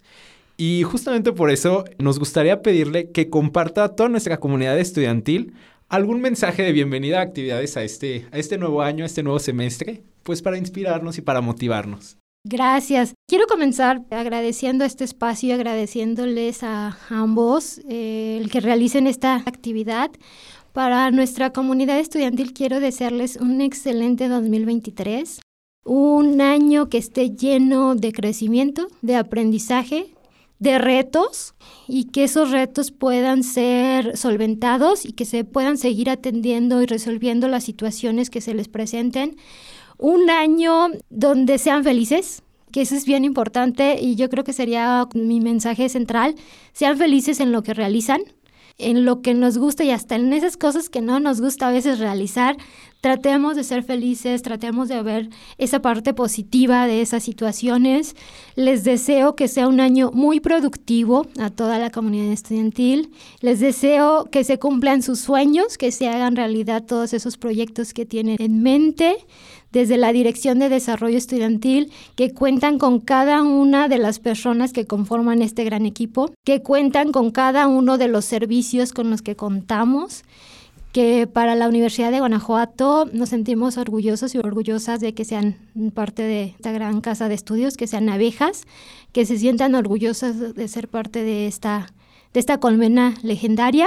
Y 0.61 0.83
justamente 0.83 1.33
por 1.33 1.51
eso 1.51 1.85
nos 1.97 2.19
gustaría 2.19 2.61
pedirle 2.61 3.09
que 3.13 3.31
comparta 3.31 3.83
a 3.83 3.89
toda 3.97 4.11
nuestra 4.11 4.37
comunidad 4.37 4.79
estudiantil 4.79 5.55
algún 5.89 6.21
mensaje 6.21 6.63
de 6.63 6.73
bienvenida 6.73 7.21
a 7.21 7.23
actividades 7.23 7.79
a 7.79 7.83
este, 7.83 8.27
a 8.31 8.37
este 8.37 8.59
nuevo 8.59 8.83
año, 8.83 9.05
a 9.05 9.07
este 9.07 9.23
nuevo 9.23 9.39
semestre, 9.39 10.03
pues 10.23 10.43
para 10.43 10.59
inspirarnos 10.59 11.17
y 11.17 11.23
para 11.23 11.41
motivarnos. 11.41 12.19
Gracias. 12.47 13.15
Quiero 13.27 13.47
comenzar 13.47 14.03
agradeciendo 14.11 14.85
este 14.85 15.05
espacio 15.05 15.49
y 15.49 15.53
agradeciéndoles 15.53 16.63
a 16.63 16.99
ambos 17.09 17.81
eh, 17.89 18.37
el 18.39 18.51
que 18.51 18.61
realicen 18.61 19.07
esta 19.07 19.37
actividad. 19.37 20.11
Para 20.75 21.11
nuestra 21.11 21.55
comunidad 21.55 21.99
estudiantil 21.99 22.53
quiero 22.53 22.81
desearles 22.81 23.37
un 23.37 23.63
excelente 23.63 24.29
2023, 24.29 25.41
un 25.87 26.43
año 26.43 26.91
que 26.91 26.99
esté 26.99 27.31
lleno 27.31 27.95
de 27.95 28.13
crecimiento, 28.13 28.89
de 29.01 29.17
aprendizaje, 29.17 30.15
de 30.61 30.79
retos 30.79 31.55
y 31.89 32.05
que 32.05 32.25
esos 32.25 32.51
retos 32.51 32.93
puedan 32.93 33.43
ser 33.43 34.17
solventados 34.17 35.05
y 35.05 35.13
que 35.13 35.25
se 35.25 35.43
puedan 35.43 35.77
seguir 35.77 36.09
atendiendo 36.09 36.83
y 36.83 36.87
resolviendo 36.87 37.49
las 37.49 37.65
situaciones 37.65 38.31
que 38.31 38.41
se 38.41 38.55
les 38.55 38.69
presenten. 38.69 39.37
Un 39.99 40.31
año 40.31 40.89
donde 41.09 41.59
sean 41.59 41.83
felices, 41.83 42.43
que 42.71 42.83
eso 42.83 42.95
es 42.95 43.07
bien 43.07 43.25
importante 43.25 43.99
y 44.01 44.15
yo 44.15 44.29
creo 44.29 44.45
que 44.45 44.53
sería 44.53 45.09
mi 45.15 45.41
mensaje 45.41 45.89
central, 45.89 46.37
sean 46.73 46.97
felices 46.97 47.41
en 47.41 47.53
lo 47.53 47.63
que 47.63 47.75
realizan, 47.75 48.21
en 48.81 49.05
lo 49.05 49.23
que 49.23 49.35
nos 49.35 49.59
gusta 49.59 49.85
y 49.85 49.91
hasta 49.91 50.17
en 50.17 50.33
esas 50.33 50.57
cosas 50.57 50.89
que 50.89 51.01
no 51.01 51.21
nos 51.21 51.41
gusta 51.41 51.69
a 51.69 51.73
veces 51.73 51.99
realizar, 51.99 52.57
tratemos 53.01 53.57
de 53.57 53.65
ser 53.65 53.83
felices, 53.83 54.43
tratemos 54.43 54.89
de 54.89 55.03
ver 55.03 55.31
esa 55.59 55.81
parte 55.81 56.13
positiva 56.15 56.87
de 56.87 57.01
esas 57.01 57.23
situaciones. 57.23 58.15
Les 58.57 58.85
deseo 58.85 59.37
que 59.37 59.49
sea 59.49 59.69
un 59.69 59.81
año 59.81 60.11
muy 60.13 60.41
productivo 60.41 61.27
a 61.39 61.51
toda 61.51 61.79
la 61.79 61.91
comunidad 61.91 62.33
estudiantil. 62.33 63.11
Les 63.41 63.61
deseo 63.61 64.29
que 64.31 64.45
se 64.45 64.59
cumplan 64.59 65.03
sus 65.03 65.21
sueños, 65.21 65.79
que 65.79 65.93
se 65.93 66.09
hagan 66.09 66.37
realidad 66.37 66.85
todos 66.85 67.13
esos 67.13 67.37
proyectos 67.37 67.95
que 67.95 68.07
tienen 68.07 68.37
en 68.39 68.63
mente 68.63 69.17
desde 69.73 69.97
la 69.97 70.13
Dirección 70.13 70.59
de 70.59 70.69
Desarrollo 70.69 71.19
Estudiantil, 71.19 71.93
que 72.17 72.33
cuentan 72.33 72.79
con 72.79 73.01
cada 73.01 73.43
una 73.43 73.89
de 73.89 73.99
las 73.99 74.19
personas 74.19 74.73
que 74.73 74.87
conforman 74.87 75.43
este 75.43 75.65
gran 75.65 75.87
equipo, 75.87 76.33
que 76.45 76.63
cuentan 76.63 77.13
con 77.13 77.31
cada 77.31 77.69
uno 77.69 77.99
de 77.99 78.09
los 78.09 78.25
servicios 78.25 78.93
con 78.93 79.11
los 79.11 79.23
que 79.23 79.37
contamos 79.37 80.25
que 80.93 81.29
para 81.29 81.55
la 81.55 81.69
Universidad 81.69 82.11
de 82.11 82.19
Guanajuato 82.19 83.09
nos 83.13 83.29
sentimos 83.29 83.79
orgullosos 83.79 84.35
y 84.35 84.39
orgullosas 84.39 85.01
de 85.01 85.15
que 85.15 85.25
sean 85.25 85.57
parte 85.95 86.23
de 86.23 86.43
esta 86.57 86.73
gran 86.73 87.01
casa 87.01 87.29
de 87.29 87.35
estudios, 87.35 87.77
que 87.77 87.87
sean 87.87 88.09
abejas, 88.09 88.65
que 89.13 89.25
se 89.25 89.39
sientan 89.39 89.75
orgullosas 89.75 90.55
de 90.55 90.69
ser 90.69 90.89
parte 90.89 91.23
de 91.23 91.47
esta, 91.47 91.93
de 92.33 92.41
esta 92.41 92.59
colmena 92.59 93.15
legendaria 93.23 93.87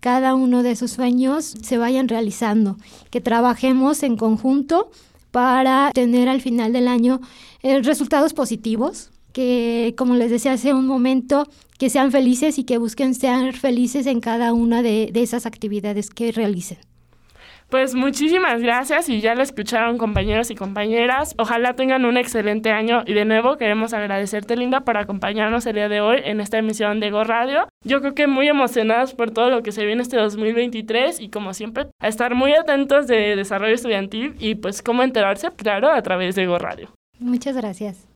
cada 0.00 0.34
uno 0.34 0.62
de 0.62 0.76
sus 0.76 0.90
sueños 0.92 1.54
se 1.62 1.78
vayan 1.78 2.08
realizando, 2.08 2.76
que 3.10 3.20
trabajemos 3.20 4.02
en 4.02 4.16
conjunto 4.16 4.90
para 5.30 5.92
tener 5.94 6.28
al 6.28 6.40
final 6.40 6.72
del 6.72 6.88
año 6.88 7.20
eh, 7.62 7.80
resultados 7.82 8.34
positivos, 8.34 9.10
que 9.32 9.94
como 9.96 10.16
les 10.16 10.30
decía 10.30 10.54
hace 10.54 10.74
un 10.74 10.86
momento, 10.86 11.46
que 11.78 11.90
sean 11.90 12.10
felices 12.10 12.58
y 12.58 12.64
que 12.64 12.78
busquen 12.78 13.14
ser 13.14 13.56
felices 13.56 14.06
en 14.06 14.20
cada 14.20 14.52
una 14.52 14.82
de 14.82 15.12
esas 15.14 15.46
actividades 15.46 16.10
que 16.10 16.32
realicen. 16.32 16.78
Pues 17.70 17.94
muchísimas 17.94 18.60
gracias 18.60 19.08
y 19.08 19.20
ya 19.20 19.36
lo 19.36 19.42
escucharon 19.42 19.96
compañeros 19.96 20.50
y 20.50 20.56
compañeras. 20.56 21.36
Ojalá 21.38 21.74
tengan 21.74 22.04
un 22.04 22.16
excelente 22.16 22.72
año 22.72 23.04
y 23.06 23.14
de 23.14 23.24
nuevo 23.24 23.56
queremos 23.56 23.92
agradecerte 23.92 24.56
Linda 24.56 24.80
por 24.80 24.96
acompañarnos 24.96 25.66
el 25.66 25.76
día 25.76 25.88
de 25.88 26.00
hoy 26.00 26.16
en 26.24 26.40
esta 26.40 26.58
emisión 26.58 26.98
de 26.98 27.12
Go 27.12 27.22
Radio. 27.22 27.68
Yo 27.84 28.00
creo 28.00 28.16
que 28.16 28.26
muy 28.26 28.48
emocionados 28.48 29.14
por 29.14 29.30
todo 29.30 29.50
lo 29.50 29.62
que 29.62 29.70
se 29.70 29.86
viene 29.86 30.02
este 30.02 30.16
2023 30.16 31.20
y 31.20 31.28
como 31.28 31.54
siempre 31.54 31.86
a 32.00 32.08
estar 32.08 32.34
muy 32.34 32.54
atentos 32.54 33.06
de 33.06 33.36
desarrollo 33.36 33.74
estudiantil 33.74 34.34
y 34.40 34.56
pues 34.56 34.82
cómo 34.82 35.04
enterarse, 35.04 35.48
claro, 35.52 35.92
a 35.92 36.02
través 36.02 36.34
de 36.34 36.46
Go 36.46 36.58
Radio. 36.58 36.92
Muchas 37.20 37.56
gracias. 37.56 38.08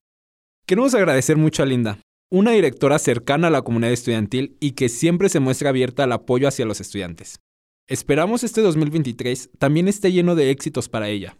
Queremos 0.67 0.93
agradecer 0.95 1.37
mucho 1.37 1.63
a 1.63 1.65
Linda, 1.65 1.99
una 2.29 2.51
directora 2.51 2.99
cercana 2.99 3.47
a 3.47 3.51
la 3.51 3.61
comunidad 3.61 3.93
estudiantil 3.93 4.57
y 4.59 4.71
que 4.71 4.89
siempre 4.89 5.29
se 5.29 5.39
muestra 5.39 5.69
abierta 5.69 6.03
al 6.03 6.11
apoyo 6.11 6.49
hacia 6.49 6.65
los 6.65 6.81
estudiantes. 6.81 7.39
Esperamos 7.87 8.43
este 8.43 8.61
2023 8.61 9.51
también 9.59 9.87
esté 9.87 10.11
lleno 10.11 10.33
de 10.33 10.49
éxitos 10.49 10.89
para 10.89 11.07
ella. 11.07 11.37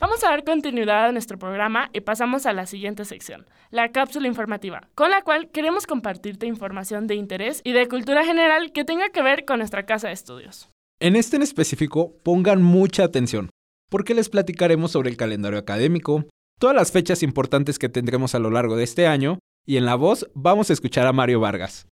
Vamos 0.00 0.24
a 0.24 0.30
dar 0.30 0.42
continuidad 0.42 1.06
a 1.06 1.12
nuestro 1.12 1.38
programa 1.38 1.90
y 1.92 2.00
pasamos 2.00 2.44
a 2.44 2.52
la 2.52 2.66
siguiente 2.66 3.04
sección, 3.04 3.46
la 3.70 3.92
cápsula 3.92 4.26
informativa, 4.26 4.88
con 4.96 5.12
la 5.12 5.22
cual 5.22 5.48
queremos 5.52 5.86
compartirte 5.86 6.46
información 6.46 7.06
de 7.06 7.14
interés 7.14 7.60
y 7.62 7.70
de 7.70 7.86
cultura 7.86 8.24
general 8.24 8.72
que 8.72 8.84
tenga 8.84 9.10
que 9.10 9.22
ver 9.22 9.44
con 9.44 9.58
nuestra 9.58 9.86
casa 9.86 10.08
de 10.08 10.14
estudios. 10.14 10.70
En 10.98 11.14
este 11.14 11.36
en 11.36 11.42
específico, 11.42 12.16
pongan 12.24 12.60
mucha 12.60 13.04
atención, 13.04 13.50
porque 13.90 14.14
les 14.14 14.28
platicaremos 14.28 14.90
sobre 14.90 15.08
el 15.08 15.16
calendario 15.16 15.60
académico, 15.60 16.24
todas 16.58 16.74
las 16.74 16.90
fechas 16.90 17.22
importantes 17.22 17.78
que 17.78 17.88
tendremos 17.88 18.34
a 18.34 18.40
lo 18.40 18.50
largo 18.50 18.74
de 18.74 18.82
este 18.82 19.06
año, 19.06 19.38
y 19.64 19.76
en 19.76 19.84
la 19.84 19.94
voz 19.94 20.28
vamos 20.34 20.68
a 20.68 20.72
escuchar 20.72 21.06
a 21.06 21.12
Mario 21.12 21.38
Vargas. 21.38 21.86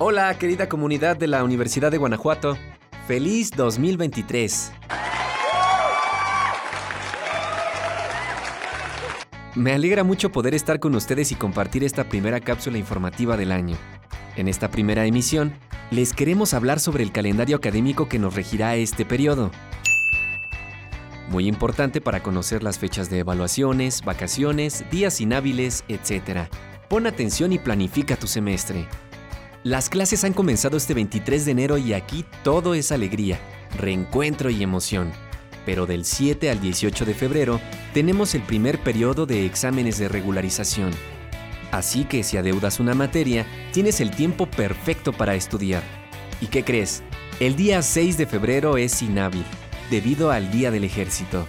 Hola, 0.00 0.32
querida 0.38 0.68
comunidad 0.68 1.16
de 1.16 1.26
la 1.26 1.42
Universidad 1.42 1.90
de 1.90 1.98
Guanajuato. 1.98 2.56
Feliz 3.08 3.50
2023. 3.50 4.70
Me 9.56 9.72
alegra 9.72 10.04
mucho 10.04 10.30
poder 10.30 10.54
estar 10.54 10.78
con 10.78 10.94
ustedes 10.94 11.32
y 11.32 11.34
compartir 11.34 11.82
esta 11.82 12.04
primera 12.08 12.38
cápsula 12.38 12.78
informativa 12.78 13.36
del 13.36 13.50
año. 13.50 13.76
En 14.36 14.46
esta 14.46 14.70
primera 14.70 15.04
emisión, 15.04 15.52
les 15.90 16.12
queremos 16.12 16.54
hablar 16.54 16.78
sobre 16.78 17.02
el 17.02 17.10
calendario 17.10 17.56
académico 17.56 18.08
que 18.08 18.20
nos 18.20 18.36
regirá 18.36 18.76
este 18.76 19.04
periodo. 19.04 19.50
Muy 21.28 21.48
importante 21.48 22.00
para 22.00 22.22
conocer 22.22 22.62
las 22.62 22.78
fechas 22.78 23.10
de 23.10 23.18
evaluaciones, 23.18 24.04
vacaciones, 24.04 24.88
días 24.92 25.20
inhábiles, 25.20 25.82
etc. 25.88 26.48
Pon 26.88 27.08
atención 27.08 27.52
y 27.52 27.58
planifica 27.58 28.14
tu 28.14 28.28
semestre. 28.28 28.86
Las 29.64 29.88
clases 29.88 30.22
han 30.22 30.34
comenzado 30.34 30.76
este 30.76 30.94
23 30.94 31.44
de 31.44 31.50
enero 31.50 31.78
y 31.78 31.92
aquí 31.92 32.24
todo 32.44 32.74
es 32.74 32.92
alegría, 32.92 33.40
reencuentro 33.76 34.50
y 34.50 34.62
emoción. 34.62 35.10
Pero 35.66 35.84
del 35.84 36.04
7 36.04 36.48
al 36.48 36.60
18 36.60 37.04
de 37.04 37.12
febrero 37.12 37.60
tenemos 37.92 38.36
el 38.36 38.42
primer 38.42 38.78
periodo 38.78 39.26
de 39.26 39.44
exámenes 39.44 39.98
de 39.98 40.06
regularización. 40.08 40.92
Así 41.72 42.04
que 42.04 42.22
si 42.22 42.36
adeudas 42.36 42.78
una 42.78 42.94
materia, 42.94 43.46
tienes 43.72 44.00
el 44.00 44.12
tiempo 44.12 44.46
perfecto 44.46 45.12
para 45.12 45.34
estudiar. 45.34 45.82
¿Y 46.40 46.46
qué 46.46 46.62
crees? 46.62 47.02
El 47.40 47.56
día 47.56 47.82
6 47.82 48.16
de 48.16 48.26
febrero 48.26 48.76
es 48.76 49.02
inhábil, 49.02 49.44
debido 49.90 50.30
al 50.30 50.52
Día 50.52 50.70
del 50.70 50.84
Ejército, 50.84 51.46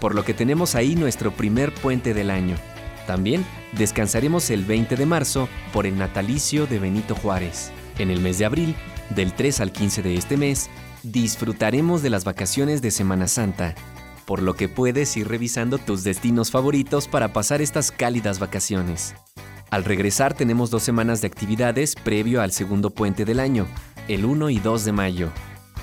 por 0.00 0.16
lo 0.16 0.24
que 0.24 0.34
tenemos 0.34 0.74
ahí 0.74 0.96
nuestro 0.96 1.30
primer 1.30 1.72
puente 1.72 2.12
del 2.12 2.30
año. 2.30 2.56
También 3.06 3.44
descansaremos 3.72 4.50
el 4.50 4.64
20 4.64 4.96
de 4.96 5.06
marzo 5.06 5.48
por 5.72 5.86
el 5.86 5.98
natalicio 5.98 6.66
de 6.66 6.78
Benito 6.78 7.14
Juárez. 7.14 7.72
En 7.98 8.10
el 8.10 8.20
mes 8.20 8.38
de 8.38 8.44
abril, 8.44 8.76
del 9.10 9.34
3 9.34 9.60
al 9.60 9.72
15 9.72 10.02
de 10.02 10.14
este 10.14 10.36
mes, 10.36 10.70
disfrutaremos 11.02 12.02
de 12.02 12.10
las 12.10 12.24
vacaciones 12.24 12.80
de 12.82 12.90
Semana 12.90 13.28
Santa, 13.28 13.74
por 14.26 14.40
lo 14.40 14.54
que 14.54 14.68
puedes 14.68 15.16
ir 15.16 15.28
revisando 15.28 15.78
tus 15.78 16.04
destinos 16.04 16.50
favoritos 16.50 17.08
para 17.08 17.32
pasar 17.32 17.60
estas 17.60 17.90
cálidas 17.90 18.38
vacaciones. 18.38 19.14
Al 19.70 19.84
regresar 19.84 20.34
tenemos 20.34 20.70
dos 20.70 20.82
semanas 20.82 21.20
de 21.20 21.26
actividades 21.26 21.94
previo 21.94 22.42
al 22.42 22.52
segundo 22.52 22.90
puente 22.90 23.24
del 23.24 23.40
año, 23.40 23.66
el 24.08 24.24
1 24.24 24.50
y 24.50 24.58
2 24.58 24.84
de 24.84 24.92
mayo, 24.92 25.30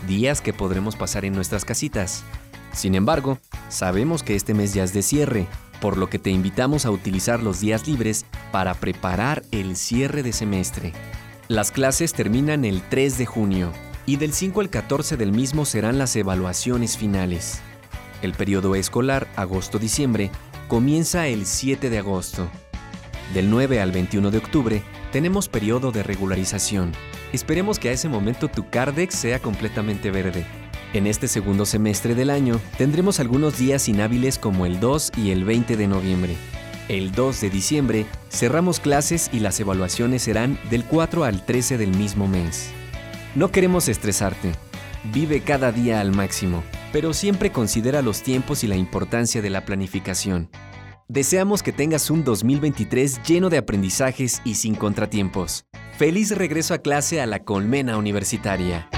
días 0.08 0.42
que 0.42 0.54
podremos 0.54 0.96
pasar 0.96 1.26
en 1.26 1.34
nuestras 1.34 1.66
casitas. 1.66 2.24
Sin 2.72 2.96
embargo, 2.96 3.40
sabemos 3.68 4.24
que 4.24 4.36
este 4.36 4.54
mes 4.54 4.74
ya 4.74 4.84
es 4.84 4.94
de 4.94 5.02
cierre, 5.02 5.48
por 5.82 5.98
lo 5.98 6.10
que 6.10 6.20
te 6.20 6.30
invitamos 6.30 6.86
a 6.86 6.92
utilizar 6.92 7.42
los 7.42 7.60
días 7.60 7.88
libres 7.88 8.26
para 8.52 8.74
preparar 8.74 9.44
el 9.52 9.76
cierre 9.76 10.24
de 10.24 10.34
semestre. 10.34 10.94
Las 11.48 11.72
clases 11.72 12.14
terminan 12.14 12.66
el 12.66 12.82
3 12.82 13.18
de 13.18 13.26
junio 13.26 13.72
y 14.06 14.18
del 14.18 14.34
5 14.34 14.62
al 14.62 14.70
14 14.70 15.18
del 15.18 15.32
mismo 15.32 15.66
serán 15.66 15.98
las 15.98 16.16
evaluaciones 16.16 16.98
finales. 16.98 17.62
El 18.22 18.34
periodo 18.34 18.76
escolar 18.76 19.28
agosto-diciembre 19.36 20.32
comienza 20.68 21.28
el 21.28 21.46
7 21.46 21.90
de 21.90 21.98
agosto. 21.98 22.50
Del 23.34 23.50
9 23.50 23.82
al 23.82 23.92
21 23.92 24.32
de 24.32 24.38
octubre 24.38 24.84
tenemos 25.12 25.48
periodo 25.48 25.92
de 25.92 26.04
regularización. 26.04 26.92
Esperemos 27.34 27.80
que 27.80 27.90
a 27.90 27.92
ese 27.92 28.10
momento 28.10 28.48
tu 28.48 28.70
Cardex 28.70 29.16
sea 29.16 29.40
completamente 29.40 30.12
verde 30.12 30.46
en 30.94 31.06
este 31.06 31.28
segundo 31.28 31.66
semestre 31.66 32.16
del 32.16 32.30
año 32.30 32.60
tendremos 32.78 33.20
algunos 33.20 33.58
días 33.58 33.88
inhábiles 33.88 34.40
como 34.40 34.66
el 34.66 34.80
2 34.80 35.12
y 35.18 35.32
el 35.32 35.44
20 35.44 35.78
de 35.78 35.88
noviembre. 35.88 36.36
El 36.88 37.12
2 37.12 37.42
de 37.42 37.50
diciembre 37.52 38.06
cerramos 38.30 38.80
clases 38.80 39.30
y 39.32 39.40
las 39.40 39.60
evaluaciones 39.60 40.24
serán 40.24 40.58
del 40.72 40.84
4 40.86 41.24
al 41.24 41.46
13 41.46 41.78
del 41.78 41.96
mismo 41.96 42.28
mes. 42.28 42.72
No 43.36 43.52
queremos 43.52 43.88
estresarte. 43.88 44.54
Vive 45.14 45.42
cada 45.42 45.72
día 45.72 46.02
al 46.02 46.12
máximo, 46.12 46.64
pero 46.92 47.14
siempre 47.14 47.52
considera 47.52 48.02
los 48.02 48.24
tiempos 48.24 48.64
y 48.64 48.68
la 48.68 48.76
importancia 48.76 49.44
de 49.44 49.52
la 49.52 49.66
planificación. 49.66 50.50
Deseamos 51.08 51.62
que 51.62 51.72
tengas 51.72 52.10
un 52.10 52.24
2023 52.24 53.22
lleno 53.24 53.50
de 53.50 53.60
aprendizajes 53.60 54.42
y 54.44 54.56
sin 54.56 54.74
contratiempos. 54.76 55.66
Feliz 55.98 56.36
regreso 56.36 56.74
a 56.74 56.80
clase 56.80 57.22
a 57.22 57.28
la 57.28 57.44
Colmena 57.44 57.98
Universitaria. 57.98 58.90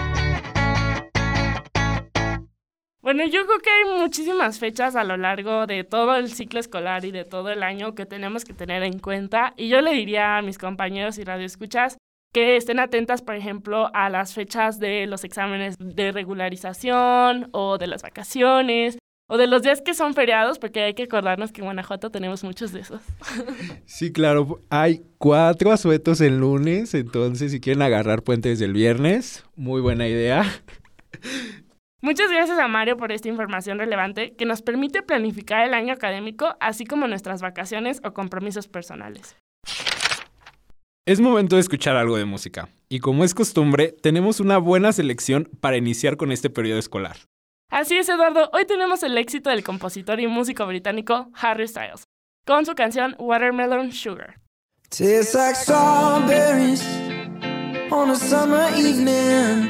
Bueno, 3.21 3.35
yo 3.35 3.45
creo 3.45 3.59
que 3.59 3.69
hay 3.69 3.99
muchísimas 3.99 4.57
fechas 4.57 4.95
a 4.95 5.03
lo 5.03 5.15
largo 5.15 5.67
de 5.67 5.83
todo 5.83 6.15
el 6.15 6.31
ciclo 6.31 6.59
escolar 6.59 7.05
y 7.05 7.11
de 7.11 7.23
todo 7.23 7.51
el 7.51 7.61
año 7.61 7.93
que 7.93 8.07
tenemos 8.07 8.45
que 8.45 8.55
tener 8.55 8.81
en 8.81 8.97
cuenta. 8.97 9.53
Y 9.57 9.67
yo 9.67 9.79
le 9.81 9.93
diría 9.93 10.37
a 10.37 10.41
mis 10.41 10.57
compañeros 10.57 11.19
y 11.19 11.23
radioescuchas 11.23 11.99
que 12.33 12.55
estén 12.55 12.79
atentas, 12.79 13.21
por 13.21 13.35
ejemplo, 13.35 13.91
a 13.93 14.09
las 14.09 14.33
fechas 14.33 14.79
de 14.79 15.05
los 15.05 15.23
exámenes 15.23 15.75
de 15.77 16.11
regularización 16.11 17.49
o 17.51 17.77
de 17.77 17.85
las 17.85 18.01
vacaciones 18.01 18.97
o 19.29 19.37
de 19.37 19.45
los 19.45 19.61
días 19.61 19.83
que 19.83 19.93
son 19.93 20.15
feriados, 20.15 20.57
porque 20.57 20.81
hay 20.81 20.95
que 20.95 21.03
acordarnos 21.03 21.51
que 21.51 21.61
en 21.61 21.65
Guanajuato 21.65 22.09
tenemos 22.09 22.43
muchos 22.43 22.71
de 22.71 22.79
esos. 22.79 23.03
Sí, 23.85 24.11
claro, 24.11 24.61
hay 24.71 25.03
cuatro 25.19 25.71
asuetos 25.71 26.21
el 26.21 26.39
lunes, 26.39 26.95
entonces 26.95 27.51
si 27.51 27.59
quieren 27.59 27.83
agarrar 27.83 28.23
puentes 28.23 28.57
del 28.57 28.73
viernes, 28.73 29.45
muy 29.55 29.79
buena 29.79 30.07
idea. 30.07 30.43
Muchas 32.03 32.31
gracias 32.31 32.57
a 32.57 32.67
Mario 32.67 32.97
por 32.97 33.11
esta 33.11 33.27
información 33.27 33.77
relevante 33.77 34.33
que 34.33 34.45
nos 34.45 34.63
permite 34.63 35.03
planificar 35.03 35.67
el 35.67 35.75
año 35.75 35.93
académico, 35.93 36.55
así 36.59 36.83
como 36.85 37.07
nuestras 37.07 37.41
vacaciones 37.41 38.01
o 38.03 38.11
compromisos 38.13 38.67
personales. 38.67 39.35
Es 41.05 41.19
momento 41.19 41.55
de 41.55 41.61
escuchar 41.61 41.95
algo 41.95 42.17
de 42.17 42.25
música. 42.25 42.69
Y 42.89 42.99
como 42.99 43.23
es 43.23 43.33
costumbre, 43.33 43.91
tenemos 43.91 44.39
una 44.39 44.57
buena 44.57 44.91
selección 44.93 45.49
para 45.59 45.77
iniciar 45.77 46.17
con 46.17 46.31
este 46.31 46.49
periodo 46.49 46.79
escolar. 46.79 47.17
Así 47.69 47.97
es, 47.97 48.09
Eduardo. 48.09 48.49
Hoy 48.53 48.65
tenemos 48.65 49.03
el 49.03 49.17
éxito 49.17 49.49
del 49.49 49.63
compositor 49.63 50.19
y 50.19 50.27
músico 50.27 50.65
británico 50.65 51.29
Harry 51.35 51.67
Styles, 51.67 52.03
con 52.45 52.65
su 52.65 52.75
canción 52.75 53.15
Watermelon 53.17 53.91
Sugar. 53.91 54.39
Tastes 54.89 55.35
like 55.35 55.55
strawberries 55.55 56.83
on 57.91 58.09
a 58.09 58.15
summer 58.15 58.67
evening, 58.75 59.69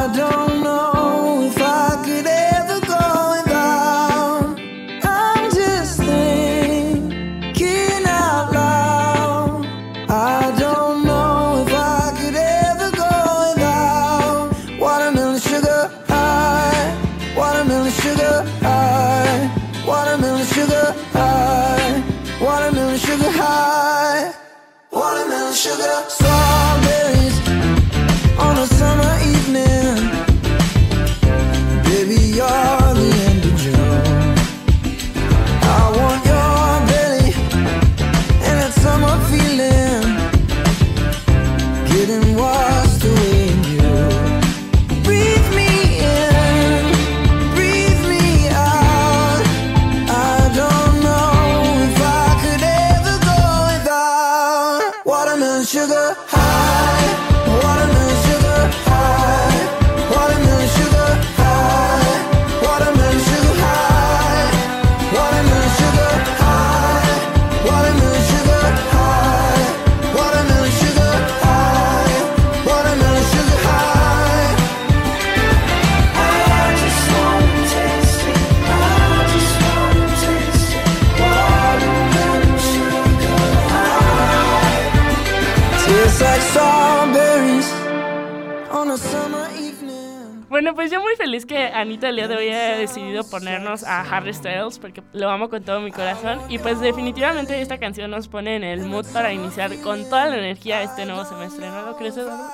el 91.93 92.15
día 92.15 92.27
de 92.27 92.35
hoy 92.35 92.47
haya 92.47 92.77
decidido 92.77 93.23
ponernos 93.23 93.83
a 93.83 94.01
Harry 94.01 94.33
Styles 94.33 94.79
porque 94.79 95.03
lo 95.13 95.29
amo 95.29 95.49
con 95.49 95.63
todo 95.63 95.81
mi 95.81 95.91
corazón 95.91 96.39
y 96.49 96.57
pues 96.57 96.79
definitivamente 96.79 97.61
esta 97.61 97.77
canción 97.77 98.11
nos 98.11 98.27
pone 98.27 98.55
en 98.55 98.63
el 98.63 98.85
mood 98.85 99.05
para 99.11 99.33
iniciar 99.33 99.75
con 99.81 100.03
toda 100.05 100.27
la 100.27 100.37
energía 100.37 100.83
este 100.83 101.05
nuevo 101.05 101.25
semestre, 101.25 101.67
¿no 101.67 101.85
lo 101.85 101.97
crees, 101.97 102.15
Eduardo? 102.15 102.49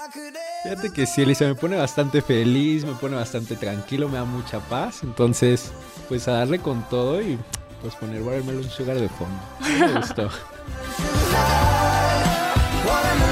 Fíjate 0.63 0.91
que 0.91 1.05
sí, 1.05 1.21
Elisa, 1.21 1.45
me 1.45 1.55
pone 1.55 1.77
bastante 1.77 2.21
feliz, 2.21 2.83
me 2.83 2.93
pone 2.93 3.15
bastante 3.15 3.55
tranquilo, 3.55 4.09
me 4.09 4.17
da 4.17 4.25
mucha 4.25 4.59
paz. 4.59 5.03
Entonces, 5.03 5.71
pues 6.07 6.27
a 6.27 6.33
darle 6.33 6.59
con 6.59 6.87
todo 6.89 7.21
y 7.21 7.37
pues 7.81 7.95
poner 7.95 8.21
Watermelon 8.21 8.69
Sugar 8.69 8.97
de 8.97 9.09
fondo. 9.09 9.39
Me 9.61 9.93
gustó. 9.93 10.29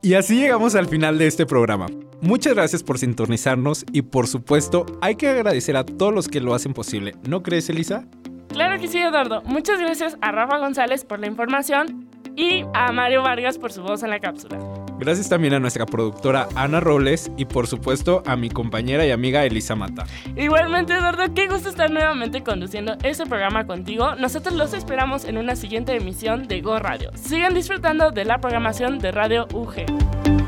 Y 0.00 0.14
así 0.14 0.38
llegamos 0.38 0.74
al 0.74 0.86
final 0.86 1.18
de 1.18 1.26
este 1.26 1.44
programa. 1.44 1.86
Muchas 2.20 2.54
gracias 2.54 2.82
por 2.82 2.98
sintonizarnos 2.98 3.84
y 3.92 4.02
por 4.02 4.26
supuesto 4.26 4.86
hay 5.00 5.16
que 5.16 5.28
agradecer 5.28 5.76
a 5.76 5.84
todos 5.84 6.14
los 6.14 6.28
que 6.28 6.40
lo 6.40 6.54
hacen 6.54 6.72
posible. 6.72 7.14
¿No 7.28 7.42
crees, 7.42 7.68
Elisa? 7.68 8.04
Claro 8.48 8.80
que 8.80 8.88
sí, 8.88 8.98
Eduardo. 8.98 9.42
Muchas 9.42 9.78
gracias 9.80 10.16
a 10.20 10.32
Rafa 10.32 10.58
González 10.58 11.04
por 11.04 11.18
la 11.18 11.26
información 11.26 12.08
y 12.36 12.64
a 12.74 12.92
Mario 12.92 13.22
Vargas 13.22 13.58
por 13.58 13.72
su 13.72 13.82
voz 13.82 14.02
en 14.02 14.10
la 14.10 14.20
cápsula. 14.20 14.58
Gracias 14.98 15.28
también 15.28 15.54
a 15.54 15.60
nuestra 15.60 15.86
productora 15.86 16.48
Ana 16.54 16.80
Robles 16.80 17.30
y 17.36 17.44
por 17.44 17.66
supuesto 17.66 18.22
a 18.26 18.36
mi 18.36 18.50
compañera 18.50 19.06
y 19.06 19.10
amiga 19.10 19.44
Elisa 19.44 19.76
Mata. 19.76 20.04
Igualmente, 20.36 20.94
Eduardo, 20.94 21.32
qué 21.34 21.46
gusto 21.46 21.68
estar 21.68 21.90
nuevamente 21.90 22.42
conduciendo 22.42 22.96
este 23.04 23.24
programa 23.26 23.66
contigo. 23.66 24.14
Nosotros 24.16 24.54
los 24.54 24.74
esperamos 24.74 25.24
en 25.24 25.38
una 25.38 25.56
siguiente 25.56 25.94
emisión 25.94 26.48
de 26.48 26.60
Go 26.60 26.78
Radio. 26.78 27.10
Sigan 27.14 27.54
disfrutando 27.54 28.10
de 28.10 28.24
la 28.24 28.38
programación 28.38 28.98
de 28.98 29.12
Radio 29.12 29.46
UG. 29.52 30.47